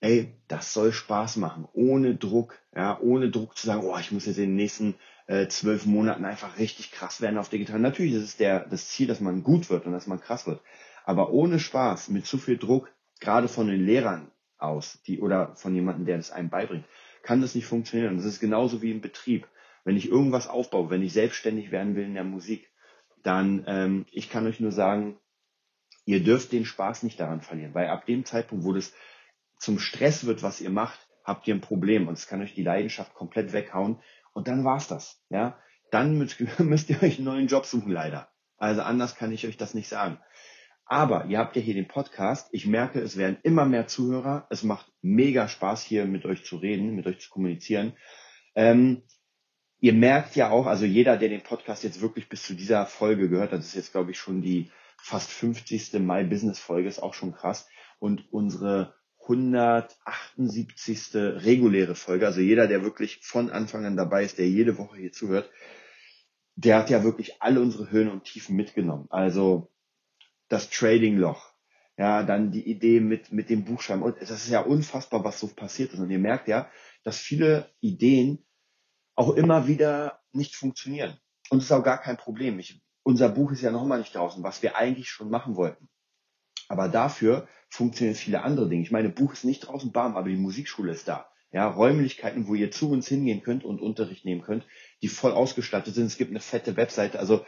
ey, 0.00 0.40
das 0.46 0.72
soll 0.72 0.92
Spaß 0.92 1.36
machen, 1.36 1.66
ohne 1.72 2.14
Druck, 2.14 2.58
ja, 2.74 2.98
ohne 3.00 3.30
Druck 3.30 3.56
zu 3.56 3.66
sagen, 3.66 3.82
oh, 3.84 3.98
ich 3.98 4.12
muss 4.12 4.26
jetzt 4.26 4.38
in 4.38 4.50
den 4.50 4.56
nächsten 4.56 4.94
äh, 5.26 5.48
zwölf 5.48 5.86
Monaten 5.86 6.24
einfach 6.24 6.58
richtig 6.58 6.92
krass 6.92 7.20
werden 7.20 7.38
auf 7.38 7.48
der 7.48 7.58
Gitarre. 7.58 7.80
Natürlich 7.80 8.14
ist 8.14 8.22
es 8.22 8.36
der, 8.36 8.60
das 8.60 8.88
Ziel, 8.88 9.08
dass 9.08 9.20
man 9.20 9.42
gut 9.42 9.70
wird 9.70 9.86
und 9.86 9.92
dass 9.92 10.06
man 10.06 10.20
krass 10.20 10.46
wird. 10.46 10.60
Aber 11.08 11.30
ohne 11.30 11.58
Spaß, 11.58 12.10
mit 12.10 12.26
zu 12.26 12.36
viel 12.36 12.58
Druck, 12.58 12.92
gerade 13.18 13.48
von 13.48 13.66
den 13.66 13.82
Lehrern 13.82 14.30
aus, 14.58 15.00
die, 15.06 15.20
oder 15.20 15.56
von 15.56 15.74
jemandem, 15.74 16.04
der 16.04 16.18
das 16.18 16.30
einem 16.30 16.50
beibringt, 16.50 16.84
kann 17.22 17.40
das 17.40 17.54
nicht 17.54 17.64
funktionieren. 17.64 18.18
das 18.18 18.26
ist 18.26 18.40
genauso 18.40 18.82
wie 18.82 18.90
im 18.90 19.00
Betrieb. 19.00 19.48
Wenn 19.84 19.96
ich 19.96 20.10
irgendwas 20.10 20.48
aufbaue, 20.48 20.90
wenn 20.90 21.00
ich 21.00 21.14
selbstständig 21.14 21.70
werden 21.70 21.96
will 21.96 22.04
in 22.04 22.12
der 22.12 22.24
Musik, 22.24 22.68
dann, 23.22 23.64
ähm, 23.66 24.04
ich 24.12 24.28
kann 24.28 24.46
euch 24.46 24.60
nur 24.60 24.70
sagen, 24.70 25.18
ihr 26.04 26.22
dürft 26.22 26.52
den 26.52 26.66
Spaß 26.66 27.04
nicht 27.04 27.18
daran 27.18 27.40
verlieren, 27.40 27.72
weil 27.72 27.88
ab 27.88 28.04
dem 28.04 28.26
Zeitpunkt, 28.26 28.66
wo 28.66 28.74
das 28.74 28.92
zum 29.58 29.78
Stress 29.78 30.26
wird, 30.26 30.42
was 30.42 30.60
ihr 30.60 30.68
macht, 30.68 31.08
habt 31.24 31.48
ihr 31.48 31.54
ein 31.54 31.62
Problem 31.62 32.06
und 32.06 32.18
es 32.18 32.26
kann 32.26 32.42
euch 32.42 32.52
die 32.52 32.64
Leidenschaft 32.64 33.14
komplett 33.14 33.54
weghauen 33.54 33.98
und 34.34 34.46
dann 34.46 34.62
war's 34.62 34.88
das, 34.88 35.24
ja. 35.30 35.58
Dann 35.90 36.18
müsst, 36.18 36.38
müsst 36.58 36.90
ihr 36.90 37.02
euch 37.02 37.16
einen 37.16 37.24
neuen 37.24 37.46
Job 37.46 37.64
suchen, 37.64 37.92
leider. 37.92 38.28
Also 38.58 38.82
anders 38.82 39.14
kann 39.14 39.32
ich 39.32 39.46
euch 39.46 39.56
das 39.56 39.72
nicht 39.72 39.88
sagen. 39.88 40.18
Aber 40.88 41.26
ihr 41.26 41.38
habt 41.38 41.54
ja 41.54 41.60
hier 41.60 41.74
den 41.74 41.86
Podcast. 41.86 42.48
Ich 42.52 42.66
merke, 42.66 42.98
es 43.00 43.18
werden 43.18 43.36
immer 43.42 43.66
mehr 43.66 43.86
Zuhörer. 43.86 44.46
Es 44.48 44.62
macht 44.62 44.90
mega 45.02 45.46
Spaß, 45.46 45.82
hier 45.82 46.06
mit 46.06 46.24
euch 46.24 46.44
zu 46.44 46.56
reden, 46.56 46.96
mit 46.96 47.06
euch 47.06 47.20
zu 47.20 47.28
kommunizieren. 47.28 47.92
Ähm, 48.54 49.02
ihr 49.80 49.92
merkt 49.92 50.34
ja 50.34 50.50
auch, 50.50 50.66
also 50.66 50.86
jeder, 50.86 51.18
der 51.18 51.28
den 51.28 51.42
Podcast 51.42 51.84
jetzt 51.84 52.00
wirklich 52.00 52.30
bis 52.30 52.42
zu 52.42 52.54
dieser 52.54 52.86
Folge 52.86 53.28
gehört 53.28 53.52
hat, 53.52 53.58
das 53.58 53.66
ist 53.66 53.74
jetzt, 53.74 53.92
glaube 53.92 54.12
ich, 54.12 54.18
schon 54.18 54.40
die 54.40 54.70
fast 54.96 55.30
50. 55.30 55.92
My 56.00 56.24
Business 56.24 56.58
Folge, 56.58 56.88
ist 56.88 57.02
auch 57.02 57.12
schon 57.12 57.34
krass. 57.34 57.68
Und 57.98 58.32
unsere 58.32 58.94
178. 59.28 61.14
reguläre 61.14 61.96
Folge, 61.96 62.24
also 62.26 62.40
jeder, 62.40 62.66
der 62.66 62.82
wirklich 62.82 63.20
von 63.22 63.50
Anfang 63.50 63.84
an 63.84 63.98
dabei 63.98 64.24
ist, 64.24 64.38
der 64.38 64.48
jede 64.48 64.78
Woche 64.78 64.96
hier 64.96 65.12
zuhört, 65.12 65.50
der 66.56 66.78
hat 66.78 66.88
ja 66.88 67.04
wirklich 67.04 67.42
alle 67.42 67.60
unsere 67.60 67.90
Höhen 67.90 68.08
und 68.08 68.24
Tiefen 68.24 68.56
mitgenommen. 68.56 69.06
Also 69.10 69.70
das 70.48 70.70
Trading-Loch, 70.70 71.52
ja, 71.96 72.22
dann 72.22 72.52
die 72.52 72.68
Idee 72.68 73.00
mit, 73.00 73.32
mit 73.32 73.50
dem 73.50 73.64
Buchschreiben. 73.64 74.02
Und 74.02 74.20
das 74.20 74.30
ist 74.30 74.48
ja 74.48 74.60
unfassbar, 74.60 75.24
was 75.24 75.40
so 75.40 75.48
passiert 75.48 75.92
ist. 75.92 75.98
Und 75.98 76.10
ihr 76.10 76.18
merkt 76.18 76.48
ja, 76.48 76.70
dass 77.02 77.18
viele 77.18 77.70
Ideen 77.80 78.44
auch 79.14 79.34
immer 79.34 79.66
wieder 79.66 80.20
nicht 80.32 80.54
funktionieren. 80.54 81.18
Und 81.50 81.58
das 81.58 81.66
ist 81.66 81.72
auch 81.72 81.82
gar 81.82 82.00
kein 82.00 82.16
Problem. 82.16 82.58
Ich, 82.58 82.80
unser 83.02 83.28
Buch 83.28 83.52
ist 83.52 83.62
ja 83.62 83.70
noch 83.70 83.84
mal 83.84 83.98
nicht 83.98 84.14
draußen, 84.14 84.42
was 84.42 84.62
wir 84.62 84.76
eigentlich 84.76 85.08
schon 85.08 85.30
machen 85.30 85.56
wollten. 85.56 85.88
Aber 86.68 86.88
dafür 86.88 87.48
funktionieren 87.68 88.14
viele 88.14 88.42
andere 88.42 88.68
Dinge. 88.68 88.82
Ich 88.82 88.90
meine, 88.90 89.08
Buch 89.08 89.32
ist 89.32 89.44
nicht 89.44 89.66
draußen, 89.66 89.92
bam, 89.92 90.16
aber 90.16 90.28
die 90.28 90.36
Musikschule 90.36 90.92
ist 90.92 91.08
da. 91.08 91.30
Ja, 91.50 91.66
Räumlichkeiten, 91.66 92.46
wo 92.46 92.54
ihr 92.54 92.70
zu 92.70 92.90
uns 92.90 93.08
hingehen 93.08 93.42
könnt 93.42 93.64
und 93.64 93.80
Unterricht 93.80 94.26
nehmen 94.26 94.42
könnt, 94.42 94.66
die 95.00 95.08
voll 95.08 95.32
ausgestattet 95.32 95.94
sind. 95.94 96.06
Es 96.06 96.18
gibt 96.18 96.30
eine 96.30 96.40
fette 96.40 96.76
Webseite. 96.76 97.18
Also, 97.18 97.44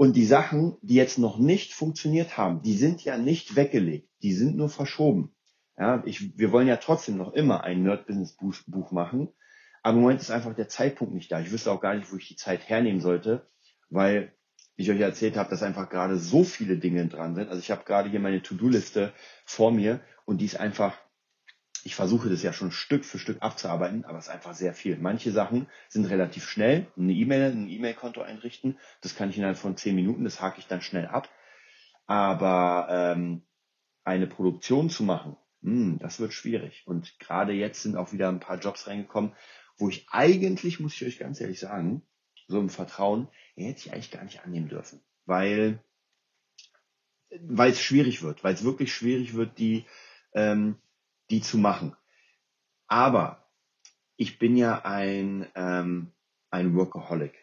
und 0.00 0.16
die 0.16 0.24
Sachen, 0.24 0.78
die 0.80 0.94
jetzt 0.94 1.18
noch 1.18 1.36
nicht 1.38 1.74
funktioniert 1.74 2.38
haben, 2.38 2.62
die 2.62 2.72
sind 2.72 3.04
ja 3.04 3.18
nicht 3.18 3.54
weggelegt. 3.54 4.08
Die 4.22 4.32
sind 4.32 4.56
nur 4.56 4.70
verschoben. 4.70 5.34
Ja, 5.76 6.02
ich, 6.06 6.38
wir 6.38 6.52
wollen 6.52 6.68
ja 6.68 6.78
trotzdem 6.78 7.18
noch 7.18 7.34
immer 7.34 7.64
ein 7.64 7.82
Nerd-Business-Buch 7.82 8.92
machen. 8.92 9.28
Aber 9.82 9.96
im 9.96 10.00
Moment 10.00 10.22
ist 10.22 10.30
einfach 10.30 10.54
der 10.54 10.68
Zeitpunkt 10.68 11.12
nicht 11.12 11.30
da. 11.30 11.40
Ich 11.40 11.52
wüsste 11.52 11.70
auch 11.70 11.82
gar 11.82 11.94
nicht, 11.94 12.10
wo 12.10 12.16
ich 12.16 12.28
die 12.28 12.36
Zeit 12.36 12.66
hernehmen 12.66 13.02
sollte, 13.02 13.46
weil 13.90 14.32
ich 14.74 14.90
euch 14.90 15.00
erzählt 15.00 15.36
habe, 15.36 15.50
dass 15.50 15.62
einfach 15.62 15.90
gerade 15.90 16.16
so 16.16 16.44
viele 16.44 16.78
Dinge 16.78 17.06
dran 17.06 17.34
sind. 17.34 17.50
Also 17.50 17.60
ich 17.60 17.70
habe 17.70 17.84
gerade 17.84 18.08
hier 18.08 18.20
meine 18.20 18.40
To-Do-Liste 18.40 19.12
vor 19.44 19.70
mir 19.70 20.00
und 20.24 20.40
die 20.40 20.46
ist 20.46 20.58
einfach, 20.58 20.96
ich 21.84 21.94
versuche 21.94 22.28
das 22.28 22.42
ja 22.42 22.52
schon 22.52 22.72
Stück 22.72 23.04
für 23.04 23.18
Stück 23.18 23.38
abzuarbeiten, 23.40 24.04
aber 24.04 24.18
es 24.18 24.26
ist 24.26 24.30
einfach 24.30 24.54
sehr 24.54 24.74
viel. 24.74 24.96
Manche 24.98 25.32
Sachen 25.32 25.66
sind 25.88 26.06
relativ 26.06 26.48
schnell, 26.48 26.86
eine 26.96 27.12
E-Mail, 27.12 27.52
ein 27.52 27.68
E-Mail-Konto 27.68 28.20
einrichten, 28.20 28.78
das 29.00 29.14
kann 29.14 29.30
ich 29.30 29.36
innerhalb 29.36 29.56
von 29.56 29.76
zehn 29.76 29.94
Minuten, 29.94 30.24
das 30.24 30.40
hake 30.40 30.58
ich 30.58 30.66
dann 30.66 30.82
schnell 30.82 31.06
ab. 31.06 31.28
Aber 32.06 32.88
ähm, 32.90 33.42
eine 34.04 34.26
Produktion 34.26 34.90
zu 34.90 35.04
machen, 35.04 35.36
mh, 35.60 35.72
hm, 35.72 35.98
das 35.98 36.20
wird 36.20 36.32
schwierig. 36.32 36.82
Und 36.86 37.18
gerade 37.18 37.52
jetzt 37.52 37.82
sind 37.82 37.96
auch 37.96 38.12
wieder 38.12 38.28
ein 38.28 38.40
paar 38.40 38.58
Jobs 38.58 38.86
reingekommen, 38.86 39.34
wo 39.78 39.88
ich 39.88 40.06
eigentlich, 40.10 40.80
muss 40.80 40.94
ich 40.94 41.06
euch 41.06 41.18
ganz 41.18 41.40
ehrlich 41.40 41.60
sagen, 41.60 42.02
so 42.48 42.58
im 42.58 42.68
Vertrauen, 42.68 43.28
hätte 43.54 43.78
ich 43.78 43.92
eigentlich 43.92 44.10
gar 44.10 44.24
nicht 44.24 44.44
annehmen 44.44 44.68
dürfen. 44.68 45.00
Weil, 45.24 45.82
weil 47.40 47.70
es 47.70 47.80
schwierig 47.80 48.22
wird, 48.22 48.42
weil 48.42 48.54
es 48.54 48.64
wirklich 48.64 48.92
schwierig 48.92 49.34
wird, 49.34 49.58
die, 49.58 49.86
ähm, 50.34 50.76
die 51.30 51.40
zu 51.40 51.58
machen. 51.58 51.96
Aber 52.86 53.48
ich 54.16 54.38
bin 54.38 54.56
ja 54.56 54.84
ein, 54.84 55.46
ähm, 55.54 56.12
ein 56.50 56.74
Workaholic. 56.74 57.34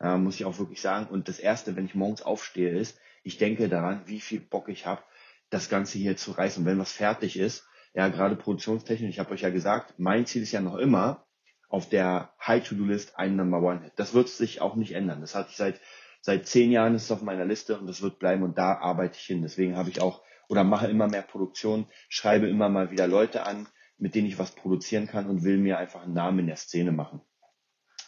Ja, 0.00 0.16
muss 0.18 0.36
ich 0.36 0.44
auch 0.44 0.58
wirklich 0.58 0.80
sagen. 0.80 1.06
Und 1.06 1.28
das 1.28 1.38
Erste, 1.38 1.76
wenn 1.76 1.86
ich 1.86 1.94
morgens 1.94 2.22
aufstehe, 2.22 2.76
ist, 2.76 2.98
ich 3.22 3.38
denke 3.38 3.68
daran, 3.68 4.02
wie 4.06 4.20
viel 4.20 4.40
Bock 4.40 4.68
ich 4.68 4.86
habe, 4.86 5.02
das 5.50 5.68
Ganze 5.68 5.98
hier 5.98 6.16
zu 6.16 6.32
reißen. 6.32 6.62
Und 6.62 6.66
wenn 6.66 6.78
was 6.78 6.92
fertig 6.92 7.38
ist, 7.38 7.66
ja, 7.94 8.08
gerade 8.08 8.34
produktionstechnisch, 8.34 9.10
ich 9.10 9.18
habe 9.20 9.32
euch 9.32 9.42
ja 9.42 9.50
gesagt, 9.50 9.94
mein 9.98 10.26
Ziel 10.26 10.42
ist 10.42 10.52
ja 10.52 10.60
noch 10.60 10.76
immer, 10.76 11.24
auf 11.68 11.88
der 11.88 12.32
High-To-Do-List 12.44 13.18
ein 13.18 13.36
Number 13.36 13.60
One-Hit. 13.60 13.92
Das 13.96 14.14
wird 14.14 14.28
sich 14.28 14.60
auch 14.60 14.74
nicht 14.76 14.92
ändern. 14.92 15.20
Das 15.20 15.34
hatte 15.34 15.50
ich 15.50 15.56
seit, 15.56 15.80
seit 16.20 16.46
zehn 16.46 16.70
Jahren 16.70 16.94
ist 16.94 17.04
es 17.04 17.10
auf 17.12 17.22
meiner 17.22 17.44
Liste 17.44 17.78
und 17.78 17.86
das 17.86 18.02
wird 18.02 18.18
bleiben 18.18 18.42
und 18.42 18.58
da 18.58 18.78
arbeite 18.78 19.16
ich 19.18 19.24
hin. 19.24 19.42
Deswegen 19.42 19.76
habe 19.76 19.90
ich 19.90 20.00
auch 20.00 20.22
oder 20.48 20.64
mache 20.64 20.88
immer 20.88 21.08
mehr 21.08 21.22
Produktion, 21.22 21.86
schreibe 22.08 22.48
immer 22.48 22.68
mal 22.68 22.90
wieder 22.90 23.06
Leute 23.06 23.46
an, 23.46 23.66
mit 23.98 24.14
denen 24.14 24.26
ich 24.26 24.38
was 24.38 24.52
produzieren 24.52 25.06
kann 25.06 25.26
und 25.26 25.44
will 25.44 25.58
mir 25.58 25.78
einfach 25.78 26.02
einen 26.02 26.14
Namen 26.14 26.40
in 26.40 26.46
der 26.46 26.56
Szene 26.56 26.92
machen. 26.92 27.20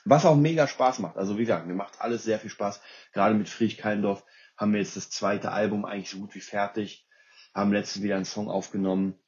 Was 0.05 0.25
auch 0.25 0.37
mega 0.37 0.69
Spaß 0.69 1.01
macht. 1.01 1.17
Also 1.17 1.37
wie 1.37 1.43
gesagt, 1.43 1.67
mir 1.67 1.75
macht 1.75 2.01
alles 2.01 2.23
sehr 2.23 2.39
viel 2.39 2.51
Spaß. 2.51 2.81
Gerade 3.13 3.35
mit 3.35 3.49
Friedrich 3.49 3.79
Keindorf 3.79 4.25
haben 4.57 4.73
wir 4.73 4.81
jetzt 4.81 4.97
das 4.97 5.11
zweite 5.11 5.53
Album 5.53 5.85
eigentlich 5.85 6.11
so 6.11 6.19
gut 6.19 6.35
wie 6.35 6.41
fertig, 6.41 7.07
haben 7.55 7.73
letztens 7.73 8.05
wieder 8.05 8.17
einen 8.17 8.25
Song 8.25 8.49
aufgenommen 8.49 9.19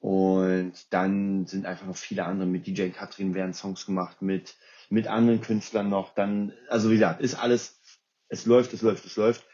und 0.00 0.74
dann 0.90 1.46
sind 1.46 1.64
einfach 1.64 1.86
noch 1.86 1.96
viele 1.96 2.24
andere. 2.24 2.46
Mit 2.46 2.66
DJ 2.66 2.88
Katrin 2.88 3.34
werden 3.34 3.54
Songs 3.54 3.86
gemacht, 3.86 4.20
mit, 4.20 4.56
mit 4.90 5.06
anderen 5.06 5.40
Künstlern 5.40 5.88
noch. 5.88 6.14
Dann, 6.14 6.52
also 6.68 6.90
wie 6.90 6.94
gesagt, 6.94 7.20
ist 7.20 7.36
alles, 7.36 7.80
es 8.28 8.44
läuft, 8.44 8.74
es 8.74 8.82
läuft, 8.82 9.04
es 9.06 9.16
läuft. 9.16 9.46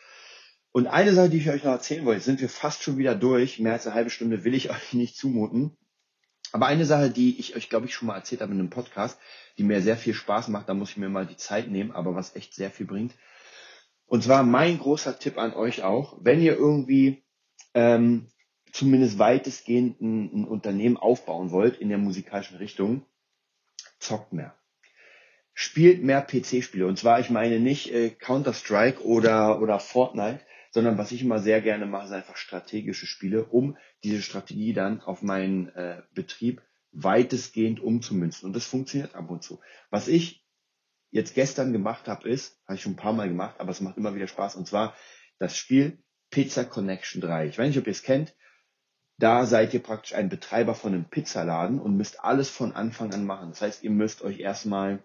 Und 0.73 0.87
eine 0.87 1.13
Sache, 1.13 1.31
die 1.31 1.39
ich 1.39 1.51
euch 1.51 1.65
noch 1.65 1.73
erzählen 1.73 2.05
wollte, 2.05 2.21
sind 2.21 2.41
wir 2.41 2.49
fast 2.49 2.83
schon 2.83 2.97
wieder 2.97 3.15
durch. 3.15 3.59
Mehr 3.59 3.73
als 3.73 3.87
eine 3.87 3.95
halbe 3.95 4.11
Stunde 4.11 4.45
will 4.45 4.55
ich 4.55 4.71
euch 4.71 4.93
nicht 4.93 5.17
zumuten. 5.17 5.77
Aber 6.53 6.67
eine 6.67 6.85
Sache, 6.85 7.11
die 7.11 7.39
ich 7.39 7.57
euch, 7.57 7.69
glaube 7.69 7.87
ich, 7.87 7.95
schon 7.95 8.09
mal 8.09 8.17
erzählt 8.17 8.41
habe 8.41 8.53
in 8.53 8.59
einem 8.59 8.71
Podcast, 8.71 9.19
die 9.57 9.63
mir 9.63 9.83
sehr 9.83 9.97
viel 9.97 10.15
Spaß 10.15 10.49
macht, 10.49 10.69
da 10.69 10.75
muss 10.75 10.91
ich 10.91 10.97
mir 10.97 11.09
mal 11.09 11.27
die 11.27 11.37
Zeit 11.37 11.69
nehmen, 11.69 11.93
aber 11.93 12.15
was 12.15 12.35
echt 12.35 12.55
sehr 12.55 12.71
viel 12.71 12.87
bringt. 12.87 13.15
Und 14.07 14.25
zwar 14.25 14.43
mein 14.43 14.79
großer 14.79 15.19
Tipp 15.19 15.39
an 15.39 15.55
euch 15.55 15.85
auch, 15.85 16.19
wenn 16.21 16.43
ihr 16.43 16.57
irgendwie 16.57 17.23
ähm, 17.75 18.27
zumindest 18.73 19.21
weitestgehend 19.21 20.01
ein, 20.01 20.43
ein 20.43 20.45
Unternehmen 20.45 20.97
aufbauen 20.97 21.53
wollt 21.53 21.79
in 21.79 21.89
der 21.89 21.99
musikalischen 21.99 22.57
Richtung, 22.57 23.07
zockt 24.01 24.33
mehr. 24.33 24.55
Spielt 25.55 26.03
mehr 26.03 26.23
PC-Spiele. 26.23 26.87
Und 26.87 26.99
zwar, 26.99 27.21
ich 27.21 27.31
meine 27.31 27.61
nicht 27.61 27.93
äh, 27.93 28.11
Counter-Strike 28.11 29.05
oder, 29.05 29.61
oder 29.61 29.79
Fortnite, 29.79 30.41
sondern 30.71 30.99
was 30.99 31.13
ich 31.13 31.23
immer 31.23 31.39
sehr 31.39 31.61
gerne 31.61 31.87
mache, 31.87 32.09
sind 32.09 32.17
einfach 32.17 32.37
strategische 32.37 33.07
Spiele, 33.07 33.45
um 33.45 33.77
diese 34.05 34.23
Strategie 34.23 34.73
dann 34.73 35.01
auf 35.01 35.23
meinen 35.23 35.69
äh, 35.71 36.03
Betrieb 36.15 36.63
weitestgehend 36.93 37.81
umzumünzen. 37.81 38.47
Und 38.47 38.55
das 38.55 38.65
funktioniert 38.65 39.15
ab 39.15 39.31
und 39.31 39.43
zu. 39.43 39.61
Was 39.91 40.09
ich 40.09 40.45
jetzt 41.11 41.35
gestern 41.35 41.73
gemacht 41.73 42.09
habe, 42.09 42.29
ist, 42.29 42.61
habe 42.65 42.77
ich 42.77 42.83
schon 42.83 42.93
ein 42.93 42.97
paar 42.97 43.13
Mal 43.13 43.29
gemacht, 43.29 43.57
aber 43.59 43.71
es 43.71 43.81
macht 43.81 43.97
immer 43.97 44.15
wieder 44.15 44.29
Spaß, 44.29 44.57
und 44.57 44.67
zwar 44.67 44.95
das 45.39 45.57
Spiel 45.57 46.03
Pizza 46.31 46.65
Connection 46.65 47.21
3. 47.21 47.47
Ich 47.47 47.59
weiß 47.59 47.69
nicht, 47.69 47.79
ob 47.79 47.87
ihr 47.87 47.93
es 47.93 48.03
kennt. 48.03 48.35
Da 49.19 49.45
seid 49.45 49.75
ihr 49.75 49.83
praktisch 49.83 50.15
ein 50.15 50.29
Betreiber 50.29 50.75
von 50.75 50.95
einem 50.95 51.05
Pizzaladen 51.05 51.81
und 51.81 51.97
müsst 51.97 52.25
alles 52.25 52.49
von 52.49 52.73
Anfang 52.73 53.13
an 53.13 53.27
machen. 53.27 53.51
Das 53.51 53.61
heißt, 53.61 53.83
ihr 53.83 53.91
müsst 53.91 54.23
euch 54.23 54.39
erstmal 54.39 55.05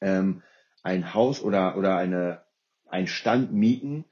ähm, 0.00 0.42
ein 0.82 1.12
Haus 1.12 1.42
oder, 1.42 1.76
oder 1.76 1.96
eine, 1.96 2.44
ein 2.86 3.06
Stand 3.06 3.52
mieten, 3.52 4.06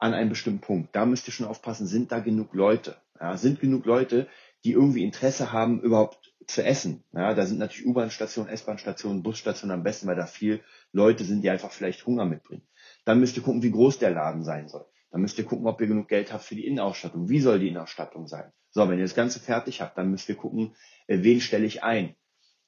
an 0.00 0.14
einem 0.14 0.30
bestimmten 0.30 0.60
Punkt. 0.60 0.96
Da 0.96 1.06
müsst 1.06 1.28
ihr 1.28 1.32
schon 1.32 1.46
aufpassen, 1.46 1.86
sind 1.86 2.10
da 2.10 2.18
genug 2.18 2.54
Leute? 2.54 2.96
Ja, 3.20 3.36
sind 3.36 3.60
genug 3.60 3.84
Leute, 3.84 4.28
die 4.64 4.72
irgendwie 4.72 5.04
Interesse 5.04 5.52
haben, 5.52 5.80
überhaupt 5.80 6.34
zu 6.46 6.64
essen. 6.64 7.04
Ja, 7.12 7.34
da 7.34 7.46
sind 7.46 7.58
natürlich 7.58 7.86
U-Bahn-Stationen, 7.86 8.50
S-Bahn-Stationen, 8.50 9.22
Busstationen 9.22 9.74
am 9.76 9.82
besten, 9.82 10.06
weil 10.06 10.16
da 10.16 10.26
viel 10.26 10.62
Leute 10.92 11.24
sind, 11.24 11.42
die 11.42 11.50
einfach 11.50 11.70
vielleicht 11.70 12.04
Hunger 12.06 12.24
mitbringen. 12.24 12.66
Dann 13.04 13.20
müsst 13.20 13.36
ihr 13.36 13.42
gucken, 13.42 13.62
wie 13.62 13.70
groß 13.70 13.98
der 13.98 14.10
Laden 14.10 14.42
sein 14.42 14.68
soll. 14.68 14.86
Dann 15.10 15.20
müsst 15.20 15.38
ihr 15.38 15.44
gucken, 15.44 15.66
ob 15.66 15.80
ihr 15.80 15.86
genug 15.86 16.08
Geld 16.08 16.32
habt 16.32 16.44
für 16.44 16.54
die 16.54 16.66
Innenausstattung. 16.66 17.28
Wie 17.28 17.40
soll 17.40 17.58
die 17.58 17.68
Innenausstattung 17.68 18.26
sein? 18.26 18.52
So, 18.70 18.88
wenn 18.88 18.98
ihr 18.98 19.04
das 19.04 19.14
Ganze 19.14 19.40
fertig 19.40 19.80
habt, 19.80 19.98
dann 19.98 20.10
müsst 20.10 20.28
ihr 20.28 20.36
gucken, 20.36 20.74
äh, 21.08 21.18
wen 21.22 21.40
stelle 21.40 21.66
ich 21.66 21.82
ein? 21.82 22.14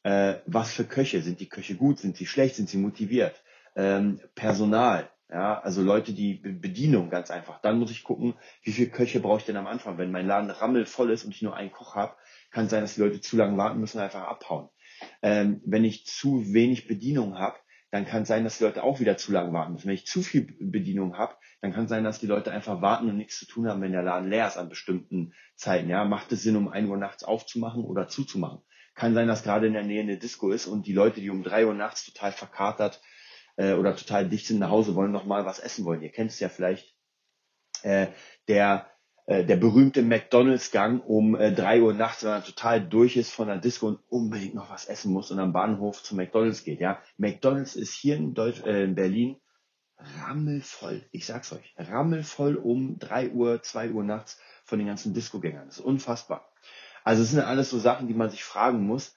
Äh, 0.03 0.35
was 0.47 0.73
für 0.73 0.85
Köche? 0.85 1.23
Sind 1.23 1.40
die 1.40 1.49
Köche 1.49 1.77
gut? 1.77 2.01
Sind 2.01 2.16
sie 2.16 2.27
schlecht? 2.27 2.57
Sind 2.57 2.68
sie 2.68 2.79
motiviert? 2.79 3.42
Ähm, 3.77 4.21
Personal. 4.35 5.09
Ja, 5.33 5.59
also 5.61 5.81
Leute, 5.81 6.12
die 6.12 6.35
Bedienung 6.35 7.09
ganz 7.09 7.31
einfach. 7.31 7.59
Dann 7.62 7.79
muss 7.79 7.90
ich 7.90 8.05
gucken, 8.05 8.35
wie 8.64 8.73
viele 8.73 8.90
Köche 8.90 9.18
brauche 9.18 9.38
ich 9.38 9.47
denn 9.47 9.57
am 9.57 9.66
Anfang. 9.66 9.97
Wenn 9.97 10.11
mein 10.11 10.27
Laden 10.27 10.51
rammelvoll 10.51 11.11
ist 11.11 11.25
und 11.25 11.31
ich 11.31 11.40
nur 11.40 11.57
einen 11.57 11.73
Koch 11.73 11.95
habe, 11.95 12.16
kann 12.51 12.68
sein, 12.68 12.83
dass 12.83 12.97
die 12.97 13.01
Leute 13.01 13.23
zu 13.23 13.38
lange 13.38 13.57
warten 13.57 13.81
müssen 13.81 13.97
und 13.97 14.05
einfach 14.05 14.25
abhauen. 14.25 14.68
Ähm, 15.23 15.62
wenn 15.64 15.87
ich 15.87 16.05
zu 16.05 16.53
wenig 16.53 16.87
Bedienung 16.87 17.38
habe, 17.38 17.57
dann 17.90 18.05
kann 18.05 18.27
sein, 18.27 18.45
dass 18.45 18.59
die 18.59 18.64
Leute 18.64 18.83
auch 18.83 19.01
wieder 19.01 19.16
zu 19.16 19.33
lange 19.33 19.55
warten 19.55 19.73
müssen. 19.73 19.87
Wenn 19.87 19.95
ich 19.95 20.07
zu 20.07 20.23
viel 20.23 20.55
Bedienung 20.61 21.16
habe, 21.16 21.35
dann 21.62 21.73
kann 21.73 21.88
sein, 21.88 22.05
dass 22.05 22.21
die 22.21 22.27
Leute 22.27 22.53
einfach 22.53 22.83
warten 22.83 23.09
und 23.09 23.16
nichts 23.16 23.38
zu 23.38 23.47
tun 23.47 23.68
haben, 23.68 23.81
wenn 23.81 23.92
der 23.92 24.03
Laden 24.03 24.29
leer 24.29 24.49
ist 24.49 24.59
an 24.59 24.68
bestimmten 24.68 25.33
Zeiten. 25.57 25.88
Ja, 25.88 26.05
macht 26.05 26.31
es 26.33 26.42
Sinn, 26.42 26.57
um 26.57 26.68
ein 26.68 26.88
Uhr 26.88 26.99
nachts 26.99 27.25
aufzumachen 27.25 27.85
oder 27.85 28.07
zuzumachen? 28.07 28.61
Kann 28.95 29.14
sein, 29.14 29.29
dass 29.29 29.42
gerade 29.42 29.66
in 29.66 29.73
der 29.73 29.83
Nähe 29.83 30.03
eine 30.03 30.18
Disco 30.18 30.51
ist 30.51 30.66
und 30.66 30.87
die 30.87 30.92
Leute, 30.92 31.23
die 31.23 31.31
um 31.31 31.42
drei 31.42 31.66
Uhr 31.66 31.73
nachts 31.73 32.05
total 32.05 32.33
verkatert 32.33 33.01
äh, 33.57 33.75
oder 33.75 33.97
total 33.97 34.29
dicht 34.29 34.47
sind 34.47 34.59
nach 34.59 34.71
Hause, 34.71 34.95
wollen 34.95 35.12
noch 35.12 35.25
mal 35.25 35.45
was 35.45 35.59
essen 35.59 35.85
wollen. 35.85 36.03
Ihr 36.03 36.12
kennt 36.12 36.31
es 36.31 36.41
ja 36.41 36.49
vielleicht, 36.49 36.95
äh, 37.83 38.09
der 38.49 38.93
äh, 39.27 39.45
der 39.45 39.57
berühmte 39.57 40.03
McDonalds-Gang 40.03 41.01
um 41.01 41.37
äh, 41.37 41.53
drei 41.53 41.81
Uhr 41.81 41.95
nachts, 41.95 42.25
wenn 42.25 42.31
man 42.31 42.45
total 42.45 42.87
durch 42.87 43.17
ist 43.17 43.33
von 43.33 43.47
der 43.47 43.59
Disco 43.59 43.87
und 43.87 44.01
unbedingt 44.09 44.55
noch 44.55 44.71
was 44.71 44.87
essen 44.87 45.12
muss 45.12 45.31
und 45.31 45.38
am 45.38 45.53
Bahnhof 45.53 46.03
zu 46.03 46.17
McDonalds 46.17 46.65
geht. 46.65 46.81
Ja, 46.81 47.01
McDonalds 47.19 47.77
ist 47.77 47.95
hier 47.95 48.17
in, 48.17 48.35
Deutsch, 48.35 48.62
äh, 48.65 48.83
in 48.83 48.97
Berlin 48.97 49.37
rammelvoll. 50.27 51.05
Ich 51.12 51.27
sag's 51.27 51.53
euch, 51.53 51.75
rammelvoll 51.77 52.57
um 52.57 52.99
drei 52.99 53.31
Uhr, 53.31 53.62
zwei 53.62 53.91
Uhr 53.91 54.03
nachts 54.03 54.41
von 54.65 54.79
den 54.81 54.88
ganzen 54.88 55.15
Disco-Gängern. 55.15 55.67
Das 55.67 55.79
ist 55.79 55.85
unfassbar. 55.85 56.53
Also 57.05 57.23
es 57.23 57.31
sind 57.31 57.41
alles 57.41 57.71
so 57.71 57.79
Sachen, 57.79 58.09
die 58.09 58.15
man 58.15 58.31
sich 58.31 58.43
fragen 58.43 58.85
muss. 58.85 59.15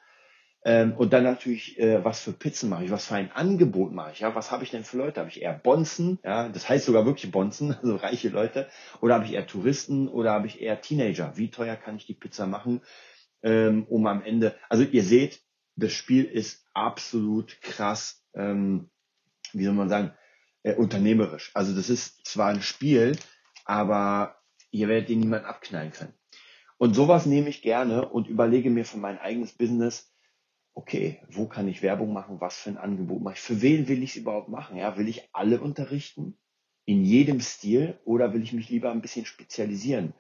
Ähm, 0.67 0.93
und 0.97 1.13
dann 1.13 1.23
natürlich, 1.23 1.77
äh, 1.77 2.03
was 2.03 2.21
für 2.21 2.33
Pizzen 2.33 2.69
mache 2.69 2.85
ich, 2.85 2.91
was 2.91 3.05
für 3.05 3.13
ein 3.13 3.31
Angebot 3.31 3.93
mache 3.93 4.13
ich, 4.13 4.21
ja, 4.21 4.33
was 4.33 4.49
habe 4.49 4.63
ich 4.63 4.71
denn 4.71 4.83
für 4.83 4.97
Leute? 4.97 5.19
Habe 5.19 5.29
ich 5.29 5.43
eher 5.43 5.53
Bonzen, 5.53 6.17
ja, 6.23 6.49
das 6.49 6.67
heißt 6.67 6.85
sogar 6.85 7.05
wirklich 7.05 7.31
Bonzen, 7.31 7.75
also 7.81 7.95
reiche 7.97 8.29
Leute, 8.29 8.67
oder 8.99 9.13
habe 9.13 9.25
ich 9.25 9.33
eher 9.33 9.45
Touristen 9.45 10.07
oder 10.07 10.31
habe 10.31 10.47
ich 10.47 10.61
eher 10.61 10.81
Teenager? 10.81 11.37
Wie 11.37 11.51
teuer 11.51 11.75
kann 11.75 11.97
ich 11.97 12.07
die 12.07 12.15
Pizza 12.15 12.47
machen, 12.47 12.81
ähm, 13.43 13.85
um 13.87 14.07
am 14.07 14.23
Ende, 14.23 14.55
also 14.67 14.83
ihr 14.83 15.03
seht, 15.03 15.39
das 15.75 15.93
Spiel 15.93 16.23
ist 16.25 16.65
absolut 16.73 17.61
krass, 17.61 18.23
ähm, 18.33 18.89
wie 19.53 19.65
soll 19.65 19.73
man 19.73 19.89
sagen, 19.89 20.13
äh, 20.63 20.73
unternehmerisch. 20.73 21.51
Also 21.53 21.75
das 21.75 21.91
ist 21.91 22.25
zwar 22.25 22.47
ein 22.49 22.63
Spiel, 22.63 23.17
aber 23.65 24.37
ihr 24.71 24.87
werdet 24.87 25.09
den 25.09 25.19
niemand 25.19 25.45
abknallen 25.45 25.91
können. 25.91 26.13
Und 26.77 26.95
sowas 26.95 27.27
nehme 27.27 27.49
ich 27.49 27.61
gerne 27.61 28.09
und 28.09 28.27
überlege 28.27 28.71
mir 28.71 28.83
für 28.83 28.97
mein 28.97 29.19
eigenes 29.19 29.53
Business, 29.53 30.14
okay, 30.75 31.21
wo 31.29 31.47
kann 31.47 31.67
ich 31.67 31.81
Werbung 31.81 32.13
machen, 32.13 32.41
was 32.41 32.57
für 32.57 32.69
ein 32.69 32.77
Angebot 32.77 33.21
mache 33.21 33.35
ich, 33.35 33.39
für 33.39 33.61
wen 33.61 33.87
will 33.87 34.03
ich 34.03 34.11
es 34.11 34.15
überhaupt 34.17 34.49
machen? 34.49 34.77
Ja, 34.77 34.97
will 34.97 35.07
ich 35.07 35.29
alle 35.31 35.61
unterrichten 35.61 36.37
in 36.83 37.03
jedem 37.03 37.39
Stil 37.39 37.99
oder 38.03 38.33
will 38.33 38.43
ich 38.43 38.53
mich 38.53 38.69
lieber 38.69 38.91
ein 38.91 39.01
bisschen 39.01 39.25
spezialisieren? 39.25 40.13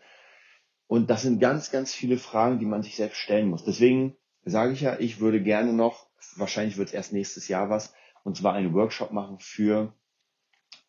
Und 0.87 1.09
das 1.09 1.23
sind 1.23 1.39
ganz, 1.39 1.71
ganz 1.71 1.93
viele 1.93 2.17
Fragen, 2.17 2.59
die 2.59 2.65
man 2.65 2.83
sich 2.83 2.95
selbst 2.95 3.17
stellen 3.17 3.49
muss. 3.49 3.65
Deswegen 3.65 4.15
sage 4.45 4.73
ich 4.73 4.81
ja, 4.81 4.97
ich 4.97 5.19
würde 5.19 5.43
gerne 5.43 5.73
noch, 5.73 6.07
wahrscheinlich 6.35 6.77
wird 6.77 6.89
es 6.89 6.93
erst 6.93 7.13
nächstes 7.13 7.47
Jahr 7.47 7.69
was, 7.69 7.93
und 8.23 8.37
zwar 8.37 8.53
einen 8.53 8.73
Workshop 8.73 9.11
machen 9.11 9.39
für, 9.39 9.93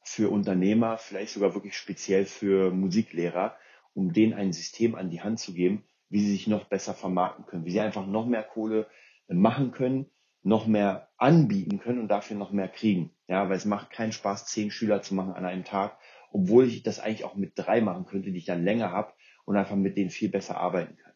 für 0.02 0.30
Unternehmer, 0.30 0.96
vielleicht 0.96 1.32
sogar 1.32 1.54
wirklich 1.54 1.76
speziell 1.76 2.24
für 2.24 2.70
Musiklehrer, 2.70 3.56
um 3.94 4.12
denen 4.12 4.32
ein 4.32 4.52
System 4.52 4.94
an 4.94 5.10
die 5.10 5.22
Hand 5.22 5.40
zu 5.40 5.54
geben, 5.54 5.84
wie 6.08 6.20
sie 6.20 6.30
sich 6.30 6.46
noch 6.46 6.64
besser 6.66 6.94
vermarkten 6.94 7.46
können, 7.46 7.64
wie 7.64 7.72
sie 7.72 7.80
einfach 7.80 8.06
noch 8.06 8.26
mehr 8.26 8.44
Kohle 8.44 8.86
machen 9.28 9.72
können, 9.72 10.06
noch 10.42 10.66
mehr 10.66 11.08
anbieten 11.16 11.80
können 11.80 11.98
und 11.98 12.08
dafür 12.08 12.36
noch 12.36 12.52
mehr 12.52 12.68
kriegen. 12.68 13.10
Ja, 13.26 13.48
weil 13.48 13.56
es 13.56 13.64
macht 13.64 13.90
keinen 13.90 14.12
Spaß, 14.12 14.46
zehn 14.46 14.70
Schüler 14.70 15.02
zu 15.02 15.14
machen 15.14 15.32
an 15.32 15.44
einem 15.44 15.64
Tag, 15.64 15.98
obwohl 16.30 16.66
ich 16.66 16.82
das 16.82 17.00
eigentlich 17.00 17.24
auch 17.24 17.34
mit 17.34 17.52
drei 17.56 17.80
machen 17.80 18.06
könnte, 18.06 18.30
die 18.30 18.38
ich 18.38 18.44
dann 18.44 18.64
länger 18.64 18.92
habe 18.92 19.12
und 19.44 19.56
einfach 19.56 19.76
mit 19.76 19.96
denen 19.96 20.10
viel 20.10 20.28
besser 20.28 20.58
arbeiten 20.58 20.96
kann. 20.96 21.12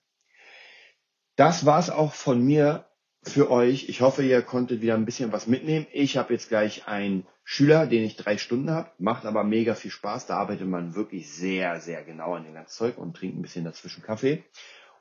Das 1.36 1.64
war's 1.64 1.90
auch 1.90 2.12
von 2.12 2.42
mir 2.42 2.86
für 3.22 3.50
euch. 3.50 3.88
Ich 3.88 4.00
hoffe, 4.00 4.24
ihr 4.24 4.42
konntet 4.42 4.80
wieder 4.80 4.94
ein 4.94 5.04
bisschen 5.04 5.32
was 5.32 5.46
mitnehmen. 5.46 5.86
Ich 5.92 6.16
habe 6.16 6.32
jetzt 6.32 6.48
gleich 6.48 6.88
einen 6.88 7.26
Schüler, 7.44 7.86
den 7.86 8.04
ich 8.04 8.16
drei 8.16 8.38
Stunden 8.38 8.70
habe, 8.70 8.90
macht 8.98 9.26
aber 9.26 9.44
mega 9.44 9.74
viel 9.74 9.90
Spaß. 9.90 10.26
Da 10.26 10.36
arbeitet 10.36 10.68
man 10.68 10.94
wirklich 10.94 11.32
sehr, 11.32 11.80
sehr 11.80 12.04
genau 12.04 12.34
an 12.34 12.44
dem 12.44 12.54
ganzen 12.54 12.76
Zeug 12.76 12.98
und 12.98 13.16
trinkt 13.16 13.38
ein 13.38 13.42
bisschen 13.42 13.64
dazwischen 13.64 14.02
Kaffee. 14.02 14.44